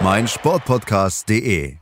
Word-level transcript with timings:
meinsportpodcast.de. 0.00 1.76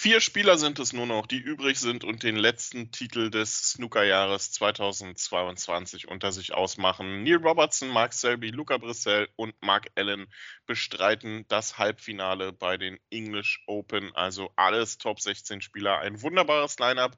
Vier 0.00 0.20
Spieler 0.20 0.58
sind 0.58 0.78
es 0.78 0.92
nur 0.92 1.06
noch, 1.06 1.26
die 1.26 1.38
übrig 1.38 1.80
sind 1.80 2.04
und 2.04 2.22
den 2.22 2.36
letzten 2.36 2.92
Titel 2.92 3.30
des 3.30 3.70
Snookerjahres 3.70 4.52
2022 4.52 6.06
unter 6.06 6.30
sich 6.30 6.54
ausmachen. 6.54 7.24
Neil 7.24 7.38
Robertson, 7.38 7.88
Mark 7.88 8.12
Selby, 8.12 8.50
Luca 8.50 8.78
Brissell 8.78 9.28
und 9.34 9.60
Mark 9.60 9.88
Allen 9.96 10.28
bestreiten 10.66 11.46
das 11.48 11.78
Halbfinale 11.78 12.52
bei 12.52 12.76
den 12.76 13.00
English 13.10 13.64
Open. 13.66 14.14
Also 14.14 14.52
alles 14.54 14.98
Top 14.98 15.20
16 15.20 15.62
Spieler. 15.62 15.98
Ein 15.98 16.22
wunderbares 16.22 16.78
Lineup. 16.78 17.16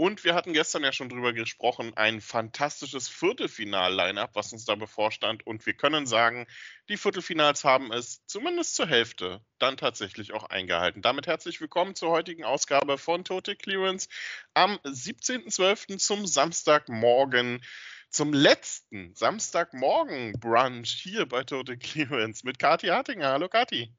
Und 0.00 0.22
wir 0.22 0.36
hatten 0.36 0.52
gestern 0.52 0.84
ja 0.84 0.92
schon 0.92 1.08
drüber 1.08 1.32
gesprochen, 1.32 1.92
ein 1.96 2.20
fantastisches 2.20 3.08
Viertelfinal-Line-Up, 3.08 4.30
was 4.34 4.52
uns 4.52 4.64
da 4.64 4.76
bevorstand. 4.76 5.44
Und 5.44 5.66
wir 5.66 5.74
können 5.74 6.06
sagen, 6.06 6.46
die 6.88 6.96
Viertelfinals 6.96 7.64
haben 7.64 7.92
es 7.92 8.24
zumindest 8.26 8.76
zur 8.76 8.86
Hälfte 8.86 9.40
dann 9.58 9.76
tatsächlich 9.76 10.32
auch 10.32 10.44
eingehalten. 10.44 11.02
Damit 11.02 11.26
herzlich 11.26 11.60
willkommen 11.60 11.96
zur 11.96 12.10
heutigen 12.10 12.44
Ausgabe 12.44 12.96
von 12.96 13.24
Total 13.24 13.56
Clearance 13.56 14.08
am 14.54 14.76
17.12. 14.84 15.98
zum 15.98 16.28
Samstagmorgen 16.28 17.60
zum 18.08 18.32
letzten 18.32 19.16
Samstagmorgen-Brunch 19.16 20.90
hier 21.02 21.26
bei 21.26 21.42
Total 21.42 21.76
Clearance 21.76 22.46
mit 22.46 22.60
Kati 22.60 22.86
Hartinger. 22.86 23.32
Hallo 23.32 23.48
Kati. 23.48 23.92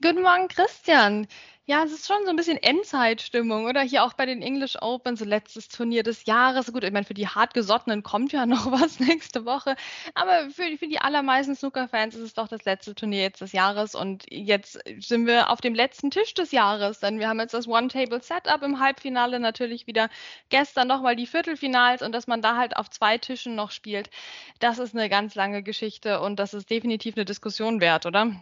Guten 0.00 0.22
Morgen, 0.22 0.46
Christian. 0.46 1.26
Ja, 1.66 1.84
es 1.84 1.92
ist 1.92 2.06
schon 2.08 2.24
so 2.24 2.30
ein 2.30 2.36
bisschen 2.36 2.56
Endzeitstimmung, 2.58 3.66
oder? 3.66 3.82
Hier 3.82 4.02
auch 4.02 4.14
bei 4.14 4.26
den 4.26 4.42
English 4.42 4.76
Open, 4.82 5.14
so 5.16 5.24
letztes 5.24 5.68
Turnier 5.68 6.02
des 6.02 6.26
Jahres. 6.26 6.72
Gut, 6.72 6.82
ich 6.82 6.90
meine, 6.92 7.04
für 7.06 7.14
die 7.14 7.28
Hartgesottenen 7.28 8.02
kommt 8.02 8.32
ja 8.32 8.46
noch 8.46 8.72
was 8.72 8.98
nächste 8.98 9.44
Woche. 9.44 9.76
Aber 10.14 10.50
für, 10.50 10.76
für 10.76 10.88
die 10.88 10.98
allermeisten 10.98 11.54
Snooker-Fans 11.54 12.16
ist 12.16 12.22
es 12.22 12.34
doch 12.34 12.48
das 12.48 12.64
letzte 12.64 12.96
Turnier 12.96 13.22
jetzt 13.22 13.40
des 13.40 13.52
Jahres. 13.52 13.94
Und 13.94 14.24
jetzt 14.28 14.80
sind 14.98 15.26
wir 15.26 15.50
auf 15.50 15.60
dem 15.60 15.74
letzten 15.74 16.10
Tisch 16.10 16.34
des 16.34 16.50
Jahres. 16.50 16.98
Denn 16.98 17.20
wir 17.20 17.28
haben 17.28 17.38
jetzt 17.38 17.54
das 17.54 17.68
One-Table-Setup 17.68 18.62
im 18.62 18.80
Halbfinale 18.80 19.38
natürlich 19.38 19.86
wieder. 19.86 20.10
Gestern 20.48 20.88
nochmal 20.88 21.14
die 21.14 21.26
Viertelfinals 21.28 22.02
und 22.02 22.10
dass 22.12 22.26
man 22.26 22.42
da 22.42 22.56
halt 22.56 22.76
auf 22.76 22.90
zwei 22.90 23.18
Tischen 23.18 23.54
noch 23.54 23.70
spielt. 23.70 24.10
Das 24.58 24.78
ist 24.80 24.96
eine 24.96 25.08
ganz 25.08 25.36
lange 25.36 25.62
Geschichte 25.62 26.20
und 26.20 26.40
das 26.40 26.54
ist 26.54 26.70
definitiv 26.70 27.14
eine 27.16 27.24
Diskussion 27.24 27.80
wert, 27.80 28.04
oder? 28.04 28.32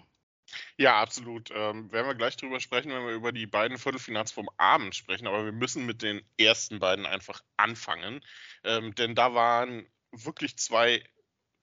Ja, 0.76 1.00
absolut. 1.00 1.50
Ähm, 1.54 1.90
werden 1.92 2.06
wir 2.06 2.14
gleich 2.14 2.36
drüber 2.36 2.60
sprechen, 2.60 2.92
wenn 2.92 3.06
wir 3.06 3.14
über 3.14 3.32
die 3.32 3.46
beiden 3.46 3.78
Viertelfinals 3.78 4.32
vom 4.32 4.48
Abend 4.56 4.94
sprechen. 4.94 5.26
Aber 5.26 5.44
wir 5.44 5.52
müssen 5.52 5.86
mit 5.86 6.02
den 6.02 6.22
ersten 6.38 6.78
beiden 6.78 7.06
einfach 7.06 7.42
anfangen. 7.56 8.24
Ähm, 8.64 8.94
denn 8.94 9.14
da 9.14 9.34
waren 9.34 9.86
wirklich 10.12 10.56
zwei 10.56 11.02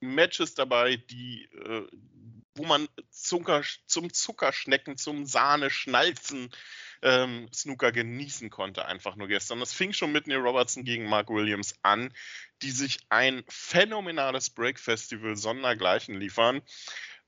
Matches 0.00 0.54
dabei, 0.54 0.96
die, 0.96 1.44
äh, 1.52 1.86
wo 2.54 2.64
man 2.64 2.88
Zucker, 3.10 3.62
zum 3.86 4.12
Zuckerschnecken, 4.12 4.96
zum 4.96 5.26
Sahne-Schnalzen 5.26 6.50
ähm, 7.02 7.48
Snooker 7.52 7.92
genießen 7.92 8.50
konnte, 8.50 8.86
einfach 8.86 9.16
nur 9.16 9.28
gestern. 9.28 9.60
Das 9.60 9.72
fing 9.72 9.92
schon 9.92 10.12
mit 10.12 10.26
Neil 10.26 10.38
Robertson 10.38 10.84
gegen 10.84 11.04
Mark 11.04 11.28
Williams 11.30 11.74
an, 11.82 12.12
die 12.62 12.70
sich 12.70 12.98
ein 13.08 13.44
phänomenales 13.48 14.50
Break-Festival 14.50 15.36
sondergleichen 15.36 16.18
liefern. 16.18 16.62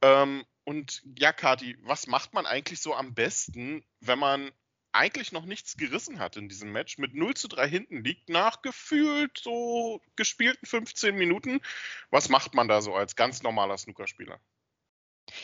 Ähm, 0.03 0.45
und 0.71 1.03
ja, 1.19 1.33
Kati, 1.33 1.77
was 1.83 2.07
macht 2.07 2.33
man 2.33 2.47
eigentlich 2.47 2.81
so 2.81 2.95
am 2.95 3.13
besten, 3.13 3.85
wenn 3.99 4.21
man 4.21 4.53
eigentlich 4.93 5.33
noch 5.33 5.45
nichts 5.45 5.77
gerissen 5.77 6.21
hat 6.21 6.37
in 6.37 6.49
diesem 6.49 6.71
Match, 6.71 6.97
mit 6.97 7.13
0 7.13 7.35
zu 7.35 7.49
3 7.49 7.69
hinten 7.69 8.05
liegt, 8.05 8.29
nach 8.29 8.63
gefühlt 8.63 9.37
so 9.37 10.01
gespielten 10.15 10.67
15 10.67 11.17
Minuten? 11.17 11.61
Was 12.11 12.29
macht 12.29 12.55
man 12.55 12.69
da 12.69 12.83
so 12.83 12.95
als 12.95 13.17
ganz 13.17 13.43
normaler 13.43 13.79
Snookerspieler? 13.79 14.41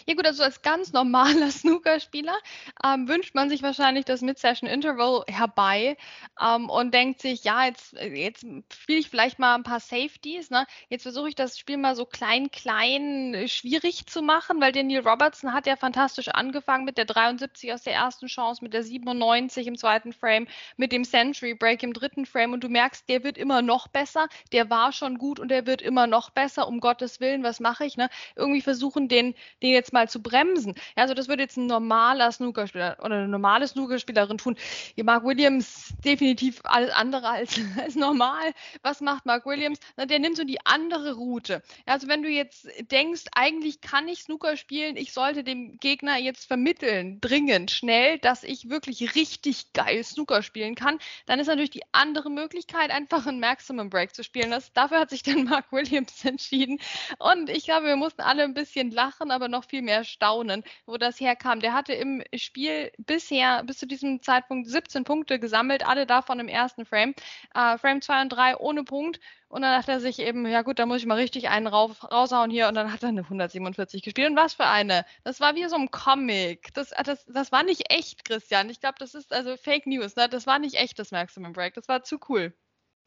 Ja 0.07 0.15
gut, 0.15 0.27
also 0.27 0.43
als 0.43 0.63
ganz 0.63 0.93
normaler 0.93 1.51
Snookerspieler 1.51 2.37
ähm, 2.85 3.09
wünscht 3.09 3.35
man 3.35 3.49
sich 3.49 3.63
wahrscheinlich 3.63 4.05
das 4.05 4.21
Mid-Session-Interval 4.21 5.25
herbei 5.29 5.97
ähm, 6.41 6.69
und 6.71 6.93
denkt 6.93 7.21
sich, 7.21 7.45
ja, 7.45 7.67
jetzt, 7.67 7.93
jetzt 7.95 8.47
spiele 8.73 8.99
ich 8.99 9.11
vielleicht 9.11 9.39
mal 9.39 9.55
ein 9.55 9.63
paar 9.63 9.81
Safeties. 9.81 10.51
Ne? 10.51 10.67
Jetzt 10.89 11.03
versuche 11.03 11.29
ich 11.29 11.35
das 11.35 11.59
Spiel 11.59 11.77
mal 11.77 11.97
so 11.97 12.05
klein, 12.05 12.51
klein, 12.51 13.35
äh, 13.35 13.49
schwierig 13.49 14.07
zu 14.07 14.23
machen, 14.23 14.61
weil 14.61 14.73
der 14.73 14.85
Neil 14.85 15.07
Robertson 15.07 15.53
hat 15.53 15.67
ja 15.67 15.77
fantastisch 15.77 16.29
angefangen 16.29 16.85
mit 16.85 16.99
der 16.99 17.05
73 17.05 17.73
aus 17.73 17.83
der 17.83 17.95
ersten 17.95 18.27
Chance, 18.27 18.63
mit 18.63 18.73
der 18.73 18.83
97 18.83 19.67
im 19.67 19.77
zweiten 19.77 20.13
Frame, 20.13 20.47
mit 20.77 20.93
dem 20.93 21.05
Century 21.05 21.55
Break 21.55 21.83
im 21.83 21.93
dritten 21.93 22.27
Frame 22.27 22.53
und 22.53 22.65
du 22.65 22.69
merkst, 22.69 23.09
der 23.09 23.25
wird 23.25 23.39
immer 23.39 23.63
noch 23.63 23.89
besser, 23.89 24.29
der 24.53 24.71
war 24.71 24.93
schon 24.93 25.19
gut 25.19 25.41
und 25.41 25.49
der 25.49 25.67
wird 25.67 25.83
immer 25.83 26.07
noch 26.07 26.31
besser, 26.31 26.69
um 26.69 26.81
Gottes 26.81 27.21
Willen, 27.21 27.43
was 27.43 27.61
mache 27.61 27.85
ich? 27.85 27.97
Ne? 27.97 28.09
Irgendwie 28.35 28.61
versuchen, 28.61 29.09
den, 29.09 29.35
den 29.63 29.73
jetzt 29.77 29.93
mal 29.93 30.09
zu 30.09 30.21
bremsen. 30.21 30.75
Ja, 30.97 31.03
also 31.03 31.15
das 31.15 31.29
würde 31.29 31.43
jetzt 31.43 31.57
ein 31.57 31.67
normaler 31.67 32.33
Snookerspieler 32.33 32.97
oder 33.01 33.17
eine 33.17 33.29
normale 33.29 33.67
Snookerspielerin 33.69 34.39
tun. 34.39 34.57
Mark 35.03 35.25
Williams 35.25 35.95
definitiv 36.05 36.61
alles 36.65 36.91
andere 36.91 37.29
als, 37.29 37.61
als 37.81 37.95
normal. 37.95 38.53
Was 38.83 39.01
macht 39.01 39.27
Mark 39.27 39.47
Williams? 39.47 39.79
Na, 39.97 40.07
der 40.07 40.19
nimmt 40.19 40.37
so 40.37 40.45
die 40.45 40.65
andere 40.65 41.15
Route. 41.15 41.63
Ja, 41.87 41.95
also 41.95 42.09
wenn 42.09 42.23
du 42.23 42.29
jetzt 42.29 42.69
denkst, 42.91 43.25
eigentlich 43.35 43.81
kann 43.81 44.09
ich 44.09 44.21
Snooker 44.21 44.57
spielen, 44.57 44.97
ich 44.97 45.13
sollte 45.13 45.45
dem 45.45 45.79
Gegner 45.79 46.19
jetzt 46.19 46.47
vermitteln, 46.47 47.21
dringend, 47.21 47.71
schnell, 47.71 48.19
dass 48.19 48.43
ich 48.43 48.69
wirklich 48.69 49.15
richtig 49.15 49.73
geil 49.73 50.03
Snooker 50.03 50.43
spielen 50.43 50.75
kann, 50.75 50.99
dann 51.27 51.39
ist 51.39 51.47
natürlich 51.47 51.71
die 51.71 51.85
andere 51.93 52.31
Möglichkeit, 52.31 52.91
einfach 52.91 53.27
einen 53.27 53.41
Maximum 53.41 53.91
Break 53.91 54.15
zu 54.15 54.25
spielen. 54.25 54.51
Das, 54.51 54.73
dafür 54.73 55.01
hat 55.01 55.11
sich 55.11 55.23
dann 55.23 55.45
Mark 55.45 55.71
Williams 55.73 56.25
entschieden. 56.25 56.79
Und 57.19 57.51
ich 57.51 57.65
glaube, 57.65 57.87
wir 57.87 57.97
mussten 57.97 58.23
alle 58.23 58.45
ein 58.45 58.55
bisschen 58.55 58.91
lachen, 58.91 59.31
aber 59.31 59.49
noch 59.57 59.65
viel 59.65 59.83
mehr 59.83 60.05
staunen, 60.05 60.63
wo 60.87 60.97
das 60.97 61.19
herkam. 61.21 61.61
Der 61.61 61.73
hatte 61.73 61.93
im 61.95 62.23
Spiel 62.35 62.93
bisher 62.99 63.63
bis 63.65 63.79
zu 63.79 63.87
diesem 63.87 64.23
Zeitpunkt 64.23 64.69
17 64.69 65.05
Punkte 65.05 65.39
gesammelt, 65.39 65.87
alle 65.87 66.07
davon 66.07 66.41
im 66.41 66.49
ersten 66.49 66.85
Frame. 66.85 67.15
Äh, 67.55 67.79
Frame 67.79 68.03
2 68.03 68.23
und 68.23 68.29
3 68.31 68.57
ohne 68.59 68.85
Punkt. 68.85 69.21
Und 69.49 69.63
dann 69.63 69.79
dachte 69.79 69.93
er 69.93 70.01
sich 70.01 70.19
eben, 70.19 70.47
ja 70.47 70.63
gut, 70.63 70.79
da 70.79 70.87
muss 70.87 70.99
ich 70.99 71.07
mal 71.07 71.15
richtig 71.15 71.49
einen 71.49 71.67
rauf, 71.67 72.11
raushauen 72.11 72.51
hier. 72.51 72.69
Und 72.69 72.75
dann 72.75 72.93
hat 72.93 73.03
er 73.03 73.11
eine 73.11 73.23
147 73.23 74.03
gespielt. 74.03 74.31
Und 74.31 74.37
was 74.37 74.55
für 74.55 74.67
eine? 74.67 75.05
Das 75.25 75.41
war 75.41 75.55
wie 75.55 75.67
so 75.69 75.77
ein 75.77 75.91
Comic. 75.91 76.75
Das, 76.75 76.91
das, 77.05 77.25
das 77.27 77.53
war 77.53 77.63
nicht 77.63 77.91
echt, 77.91 78.25
Christian. 78.25 78.71
Ich 78.71 78.81
glaube, 78.81 78.97
das 78.99 79.15
ist 79.15 79.33
also 79.33 79.57
Fake 79.57 79.87
News. 79.87 80.17
Ne? 80.17 80.29
Das 80.29 80.47
war 80.47 80.59
nicht 80.59 80.75
echt, 80.75 80.99
das 80.99 81.13
Maximum 81.13 81.53
Break. 81.53 81.75
Das 81.75 81.89
war 81.89 82.03
zu 82.03 82.19
cool. 82.29 82.55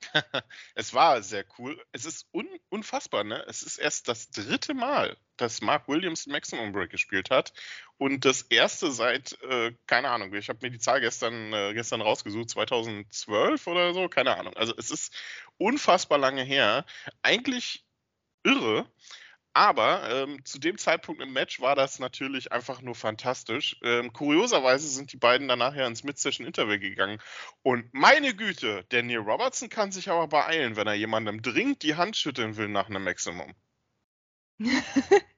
es 0.76 0.94
war 0.94 1.22
sehr 1.22 1.46
cool. 1.58 1.82
Es 1.92 2.06
ist 2.06 2.28
un 2.32 2.48
unfassbar, 2.70 3.24
ne? 3.24 3.44
Es 3.48 3.62
ist 3.62 3.78
erst 3.78 4.08
das 4.08 4.30
dritte 4.30 4.74
Mal, 4.74 5.18
dass 5.38 5.62
Mark 5.62 5.88
Williams 5.88 6.28
Maximum 6.28 6.72
Break 6.72 6.90
gespielt 6.92 7.30
hat. 7.30 7.54
Und 7.98 8.26
das 8.26 8.44
erste 8.44 8.92
seit, 8.92 9.42
äh, 9.44 9.74
keine 9.88 10.10
Ahnung, 10.10 10.34
ich 10.34 10.50
habe 10.50 10.60
mir 10.62 10.72
die 10.72 10.80
Zahl 10.80 11.02
gestern, 11.02 11.54
äh, 11.54 11.74
gestern 11.74 12.02
rausgesucht, 12.02 12.50
2012 12.50 13.68
oder 13.68 13.94
so, 13.94 14.08
keine 14.10 14.38
Ahnung. 14.38 14.56
Also 14.56 14.74
es 14.78 14.92
ist 14.92 15.14
unfassbar 15.58 16.18
lange 16.18 16.44
her. 16.44 16.86
Eigentlich 17.22 17.86
irre. 18.44 18.90
Aber 19.54 20.10
ähm, 20.10 20.46
zu 20.46 20.60
dem 20.60 20.78
Zeitpunkt 20.78 21.22
im 21.22 21.34
Match 21.34 21.60
war 21.60 21.76
das 21.76 22.00
natürlich 22.00 22.52
einfach 22.52 22.82
nur 22.82 22.96
fantastisch. 22.96 23.78
Ähm, 23.84 24.14
kurioserweise 24.14 24.88
sind 24.88 25.12
die 25.12 25.18
beiden 25.18 25.48
danach 25.48 25.76
ja 25.76 25.88
ins 25.88 26.04
Mid-Session-Interview 26.04 26.80
gegangen. 26.80 27.20
Und 27.64 27.94
meine 27.94 28.36
Güte, 28.36 28.86
der 28.92 29.04
Neil 29.04 29.18
Robertson 29.18 29.70
kann 29.70 29.92
sich 29.92 30.10
aber 30.10 30.28
beeilen, 30.28 30.76
wenn 30.76 30.88
er 30.88 30.94
jemandem 30.94 31.42
dringend 31.42 31.84
die 31.84 31.96
Hand 31.96 32.16
schütteln 32.16 32.58
will 32.58 32.68
nach 32.70 32.90
einem 32.90 33.04
Maximum. 33.04 33.54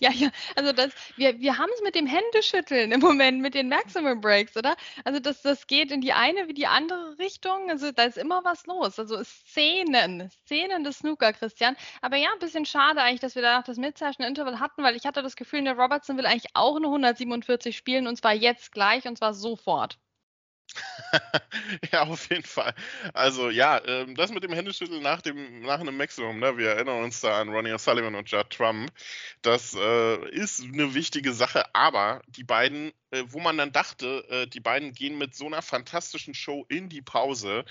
Ja, 0.00 0.10
ja, 0.10 0.30
also 0.56 0.72
das, 0.72 0.92
wir, 1.16 1.38
wir 1.40 1.58
haben 1.58 1.70
es 1.74 1.82
mit 1.82 1.94
dem 1.94 2.06
Händeschütteln 2.06 2.92
im 2.92 3.00
Moment, 3.00 3.40
mit 3.40 3.54
den 3.54 3.68
Maximum 3.68 4.20
Breaks, 4.20 4.56
oder? 4.56 4.76
Also 5.04 5.20
das, 5.20 5.42
das 5.42 5.66
geht 5.66 5.90
in 5.92 6.00
die 6.00 6.12
eine 6.12 6.48
wie 6.48 6.54
die 6.54 6.66
andere 6.66 7.18
Richtung. 7.18 7.70
Also 7.70 7.92
da 7.92 8.04
ist 8.04 8.18
immer 8.18 8.42
was 8.44 8.66
los. 8.66 8.98
Also 8.98 9.22
Szenen, 9.22 10.30
Szenen 10.46 10.84
des 10.84 10.98
Snooker, 10.98 11.32
Christian. 11.32 11.76
Aber 12.02 12.16
ja, 12.16 12.30
ein 12.32 12.38
bisschen 12.38 12.66
schade 12.66 13.00
eigentlich, 13.02 13.20
dass 13.20 13.34
wir 13.34 13.42
danach 13.42 13.64
das 13.64 13.76
Mid-Session 13.78 14.26
Interval 14.26 14.60
hatten, 14.60 14.82
weil 14.82 14.96
ich 14.96 15.04
hatte 15.06 15.22
das 15.22 15.36
Gefühl, 15.36 15.64
der 15.64 15.76
Robertson 15.78 16.16
will 16.16 16.26
eigentlich 16.26 16.54
auch 16.54 16.76
eine 16.76 16.86
147 16.86 17.76
spielen 17.76 18.06
und 18.06 18.16
zwar 18.16 18.34
jetzt 18.34 18.72
gleich 18.72 19.06
und 19.06 19.16
zwar 19.18 19.34
sofort. 19.34 19.98
ja, 21.92 22.02
auf 22.02 22.28
jeden 22.30 22.44
Fall. 22.44 22.74
Also 23.12 23.50
ja, 23.50 23.80
ähm, 23.84 24.14
das 24.14 24.32
mit 24.32 24.42
dem 24.42 24.52
Händeschütteln 24.52 25.02
nach 25.02 25.22
dem 25.22 25.60
nach 25.62 25.80
einem 25.80 25.96
Maximum, 25.96 26.38
ne? 26.38 26.56
wir 26.56 26.70
erinnern 26.70 27.04
uns 27.04 27.20
da 27.20 27.40
an 27.40 27.48
Ronnie 27.48 27.72
O'Sullivan 27.72 28.16
und 28.16 28.30
Judd 28.30 28.50
Trump, 28.50 28.90
das 29.42 29.74
äh, 29.74 30.28
ist 30.30 30.62
eine 30.62 30.94
wichtige 30.94 31.32
Sache, 31.32 31.74
aber 31.74 32.22
die 32.28 32.44
beiden, 32.44 32.92
äh, 33.10 33.24
wo 33.26 33.40
man 33.40 33.56
dann 33.56 33.72
dachte, 33.72 34.24
äh, 34.28 34.46
die 34.46 34.60
beiden 34.60 34.92
gehen 34.92 35.18
mit 35.18 35.34
so 35.34 35.46
einer 35.46 35.62
fantastischen 35.62 36.34
Show 36.34 36.64
in 36.68 36.88
die 36.88 37.02
Pause, 37.02 37.64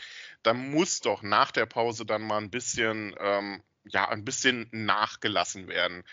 dann 0.43 0.71
muss 0.71 1.01
doch 1.01 1.21
nach 1.21 1.51
der 1.51 1.65
Pause 1.65 2.05
dann 2.05 2.21
mal 2.21 2.37
ein 2.37 2.49
bisschen, 2.51 3.15
ähm, 3.19 3.61
ja, 3.85 4.07
ein 4.07 4.23
bisschen 4.23 4.69
nachgelassen 4.71 5.67
werden 5.67 6.03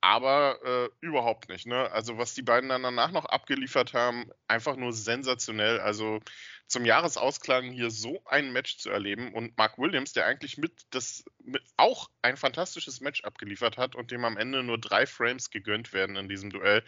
aber 0.00 0.58
äh, 0.64 0.88
überhaupt 1.00 1.48
nicht. 1.48 1.66
Ne? 1.66 1.90
Also 1.90 2.18
was 2.18 2.34
die 2.34 2.42
beiden 2.42 2.68
dann 2.68 2.82
danach 2.82 3.10
noch 3.10 3.24
abgeliefert 3.24 3.94
haben, 3.94 4.30
einfach 4.46 4.76
nur 4.76 4.92
sensationell. 4.92 5.80
Also 5.80 6.20
zum 6.66 6.84
Jahresausklang 6.84 7.70
hier 7.72 7.90
so 7.90 8.22
ein 8.26 8.52
Match 8.52 8.78
zu 8.78 8.90
erleben 8.90 9.32
und 9.34 9.56
Mark 9.56 9.78
Williams, 9.78 10.12
der 10.12 10.26
eigentlich 10.26 10.58
mit 10.58 10.72
das 10.90 11.24
mit 11.42 11.62
auch 11.76 12.10
ein 12.22 12.36
fantastisches 12.36 13.00
Match 13.00 13.24
abgeliefert 13.24 13.76
hat 13.76 13.96
und 13.96 14.10
dem 14.10 14.24
am 14.24 14.36
Ende 14.36 14.62
nur 14.62 14.78
drei 14.78 15.06
Frames 15.06 15.50
gegönnt 15.50 15.92
werden 15.92 16.16
in 16.16 16.28
diesem 16.28 16.50
Duell. 16.50 16.84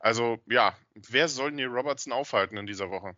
Also 0.00 0.42
ja, 0.46 0.76
wer 0.94 1.28
soll 1.28 1.52
Neil 1.52 1.68
Robertson 1.68 2.12
aufhalten 2.12 2.56
in 2.56 2.66
dieser 2.66 2.90
Woche? 2.90 3.16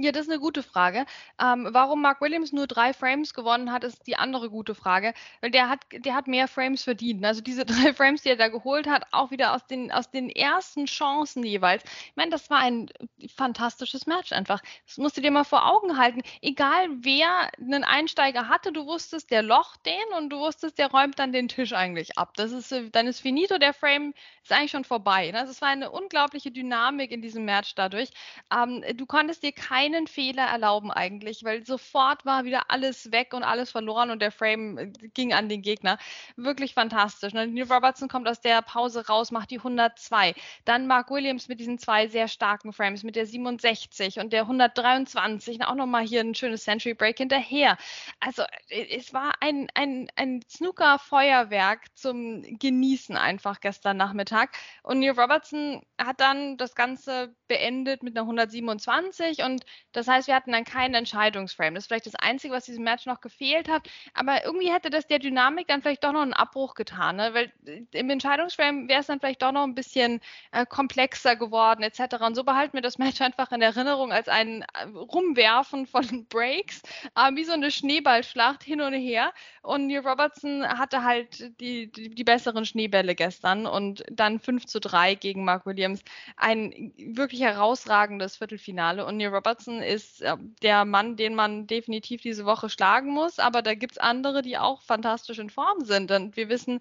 Ja, 0.00 0.12
das 0.12 0.26
ist 0.26 0.30
eine 0.30 0.38
gute 0.38 0.62
Frage. 0.62 1.06
Ähm, 1.42 1.66
warum 1.72 2.02
Mark 2.02 2.20
Williams 2.20 2.52
nur 2.52 2.68
drei 2.68 2.92
Frames 2.92 3.34
gewonnen 3.34 3.72
hat, 3.72 3.82
ist 3.82 4.06
die 4.06 4.14
andere 4.14 4.48
gute 4.48 4.76
Frage. 4.76 5.12
Weil 5.40 5.50
der 5.50 5.68
hat, 5.68 5.80
der 5.90 6.14
hat 6.14 6.28
mehr 6.28 6.46
Frames 6.46 6.84
verdient. 6.84 7.24
Also 7.24 7.40
diese 7.40 7.64
drei 7.66 7.92
Frames, 7.92 8.22
die 8.22 8.28
er 8.28 8.36
da 8.36 8.46
geholt 8.46 8.86
hat, 8.86 9.06
auch 9.10 9.32
wieder 9.32 9.54
aus 9.54 9.66
den, 9.66 9.90
aus 9.90 10.08
den 10.08 10.30
ersten 10.30 10.86
Chancen 10.86 11.42
jeweils. 11.42 11.82
Ich 11.82 12.12
meine, 12.14 12.30
das 12.30 12.48
war 12.48 12.58
ein 12.58 12.88
fantastisches 13.34 14.06
Match 14.06 14.30
einfach. 14.32 14.62
Das 14.86 14.98
musst 14.98 15.16
du 15.16 15.20
dir 15.20 15.32
mal 15.32 15.42
vor 15.42 15.66
Augen 15.66 15.98
halten. 15.98 16.22
Egal 16.42 16.86
wer 17.00 17.50
einen 17.58 17.82
Einsteiger 17.82 18.48
hatte, 18.48 18.70
du 18.70 18.86
wusstest, 18.86 19.32
der 19.32 19.42
Loch 19.42 19.76
den 19.78 20.16
und 20.16 20.30
du 20.30 20.38
wusstest, 20.38 20.78
der 20.78 20.92
räumt 20.92 21.18
dann 21.18 21.32
den 21.32 21.48
Tisch 21.48 21.72
eigentlich 21.72 22.16
ab. 22.18 22.34
Das 22.36 22.52
ist, 22.52 22.72
dann 22.92 23.08
ist 23.08 23.18
finito, 23.20 23.58
der 23.58 23.74
Frame 23.74 24.14
ist 24.44 24.52
eigentlich 24.52 24.70
schon 24.70 24.84
vorbei. 24.84 25.32
Ne? 25.32 25.40
Also 25.40 25.50
es 25.50 25.60
war 25.60 25.70
eine 25.70 25.90
unglaubliche 25.90 26.52
Dynamik 26.52 27.10
in 27.10 27.20
diesem 27.20 27.44
Match 27.44 27.74
dadurch. 27.74 28.10
Ähm, 28.54 28.84
du 28.94 29.04
konntest 29.04 29.42
dir 29.42 29.52
kein 29.52 29.87
keinen 29.88 30.06
Fehler 30.06 30.44
erlauben 30.44 30.90
eigentlich, 30.90 31.44
weil 31.44 31.64
sofort 31.64 32.24
war 32.26 32.44
wieder 32.44 32.70
alles 32.70 33.10
weg 33.10 33.32
und 33.32 33.42
alles 33.42 33.70
verloren 33.70 34.10
und 34.10 34.20
der 34.20 34.30
Frame 34.30 34.78
äh, 34.78 34.92
ging 35.14 35.32
an 35.32 35.48
den 35.48 35.62
Gegner. 35.62 35.98
Wirklich 36.36 36.74
fantastisch. 36.74 37.32
Ne? 37.32 37.46
Neil 37.46 37.70
Robertson 37.72 38.08
kommt 38.08 38.28
aus 38.28 38.40
der 38.40 38.60
Pause 38.62 39.06
raus, 39.06 39.30
macht 39.30 39.50
die 39.50 39.58
102. 39.58 40.34
Dann 40.64 40.86
Mark 40.86 41.10
Williams 41.10 41.48
mit 41.48 41.60
diesen 41.60 41.78
zwei 41.78 42.06
sehr 42.08 42.28
starken 42.28 42.72
Frames, 42.72 43.02
mit 43.02 43.16
der 43.16 43.26
67 43.26 44.18
und 44.18 44.32
der 44.32 44.42
123. 44.42 45.64
Auch 45.64 45.74
nochmal 45.74 46.04
hier 46.04 46.20
ein 46.20 46.34
schönes 46.34 46.64
Century 46.64 46.94
Break 46.94 47.18
hinterher. 47.18 47.78
Also 48.20 48.42
äh, 48.68 48.96
es 48.96 49.14
war 49.14 49.32
ein, 49.40 49.68
ein, 49.74 50.08
ein 50.16 50.42
Snooker-Feuerwerk 50.50 51.86
zum 51.94 52.42
Genießen 52.58 53.16
einfach 53.16 53.60
gestern 53.60 53.96
Nachmittag. 53.96 54.50
Und 54.82 55.00
Neil 55.00 55.18
Robertson 55.18 55.82
hat 55.98 56.20
dann 56.20 56.58
das 56.58 56.74
Ganze 56.74 57.34
beendet 57.48 58.02
mit 58.02 58.16
einer 58.16 58.24
127 58.24 59.42
und 59.42 59.64
das 59.92 60.06
heißt, 60.06 60.28
wir 60.28 60.34
hatten 60.34 60.52
dann 60.52 60.64
keinen 60.64 60.94
Entscheidungsframe. 60.94 61.74
Das 61.74 61.84
ist 61.84 61.88
vielleicht 61.88 62.06
das 62.06 62.14
Einzige, 62.14 62.54
was 62.54 62.64
diesem 62.64 62.84
Match 62.84 63.06
noch 63.06 63.20
gefehlt 63.20 63.68
hat. 63.68 63.88
Aber 64.14 64.44
irgendwie 64.44 64.72
hätte 64.72 64.90
das 64.90 65.06
der 65.06 65.18
Dynamik 65.18 65.66
dann 65.68 65.82
vielleicht 65.82 66.04
doch 66.04 66.12
noch 66.12 66.22
einen 66.22 66.34
Abbruch 66.34 66.74
getan. 66.74 67.16
Ne? 67.16 67.34
Weil 67.34 67.52
äh, 67.66 67.82
im 67.92 68.10
Entscheidungsframe 68.10 68.88
wäre 68.88 69.00
es 69.00 69.06
dann 69.06 69.20
vielleicht 69.20 69.42
doch 69.42 69.52
noch 69.52 69.64
ein 69.64 69.74
bisschen 69.74 70.20
äh, 70.52 70.66
komplexer 70.66 71.36
geworden, 71.36 71.82
etc. 71.82 72.16
Und 72.20 72.34
so 72.34 72.44
behalten 72.44 72.74
wir 72.74 72.82
das 72.82 72.98
Match 72.98 73.20
einfach 73.20 73.50
in 73.52 73.62
Erinnerung 73.62 74.12
als 74.12 74.28
ein 74.28 74.62
äh, 74.74 74.84
Rumwerfen 74.94 75.86
von 75.86 76.26
Breaks, 76.28 76.82
äh, 77.16 77.34
wie 77.34 77.44
so 77.44 77.52
eine 77.52 77.70
Schneeballschlacht 77.70 78.62
hin 78.62 78.80
und 78.80 78.92
her. 78.92 79.32
Und 79.62 79.86
Neil 79.86 80.06
Robertson 80.06 80.66
hatte 80.66 81.04
halt 81.04 81.60
die, 81.60 81.90
die, 81.90 82.10
die 82.10 82.24
besseren 82.24 82.64
Schneebälle 82.64 83.14
gestern 83.14 83.66
und 83.66 84.04
dann 84.10 84.38
5 84.38 84.66
zu 84.66 84.80
3 84.80 85.14
gegen 85.14 85.44
Mark 85.44 85.66
Williams. 85.66 86.02
Ein 86.36 86.92
wirklich 86.96 87.40
herausragendes 87.40 88.36
Viertelfinale. 88.36 89.04
Und 89.04 89.16
Neil 89.16 89.34
Robertson 89.34 89.67
Robertson 89.68 89.82
ist 89.82 90.22
äh, 90.22 90.36
der 90.62 90.84
Mann, 90.84 91.16
den 91.16 91.34
man 91.34 91.66
definitiv 91.66 92.22
diese 92.22 92.44
Woche 92.44 92.70
schlagen 92.70 93.10
muss. 93.10 93.38
Aber 93.38 93.62
da 93.62 93.74
gibt 93.74 93.92
es 93.92 93.98
andere, 93.98 94.42
die 94.42 94.58
auch 94.58 94.82
fantastisch 94.82 95.38
in 95.38 95.50
Form 95.50 95.84
sind. 95.84 96.10
Und 96.10 96.36
wir 96.36 96.48
wissen, 96.48 96.80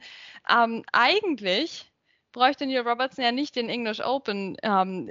ähm, 0.50 0.84
eigentlich 0.94 1.92
bräuchte 2.31 2.66
Neil 2.66 2.88
Robertson 2.88 3.24
ja 3.24 3.31
nicht 3.31 3.56
den 3.56 3.69
English 3.69 4.00
Open 4.00 4.57
ähm, 4.62 5.10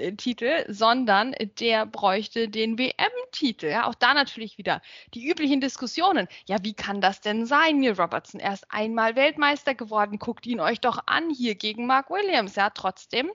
sondern 0.68 1.34
der 1.58 1.86
bräuchte 1.86 2.48
den 2.48 2.78
WM-Titel. 2.78 3.66
Ja, 3.66 3.88
auch 3.88 3.94
da 3.94 4.14
natürlich 4.14 4.58
wieder 4.58 4.80
die 5.14 5.28
üblichen 5.28 5.60
Diskussionen. 5.60 6.28
Ja, 6.46 6.58
wie 6.62 6.74
kann 6.74 7.00
das 7.00 7.20
denn 7.20 7.46
sein, 7.46 7.80
Neil 7.80 8.00
Robertson? 8.00 8.40
Erst 8.40 8.66
einmal 8.70 9.16
Weltmeister 9.16 9.74
geworden, 9.74 10.18
guckt 10.18 10.46
ihn 10.46 10.60
euch 10.60 10.80
doch 10.80 11.00
an 11.06 11.30
hier 11.30 11.56
gegen 11.56 11.86
Mark 11.86 12.10
Williams. 12.10 12.54
Ja, 12.54 12.70
trotzdem 12.70 13.30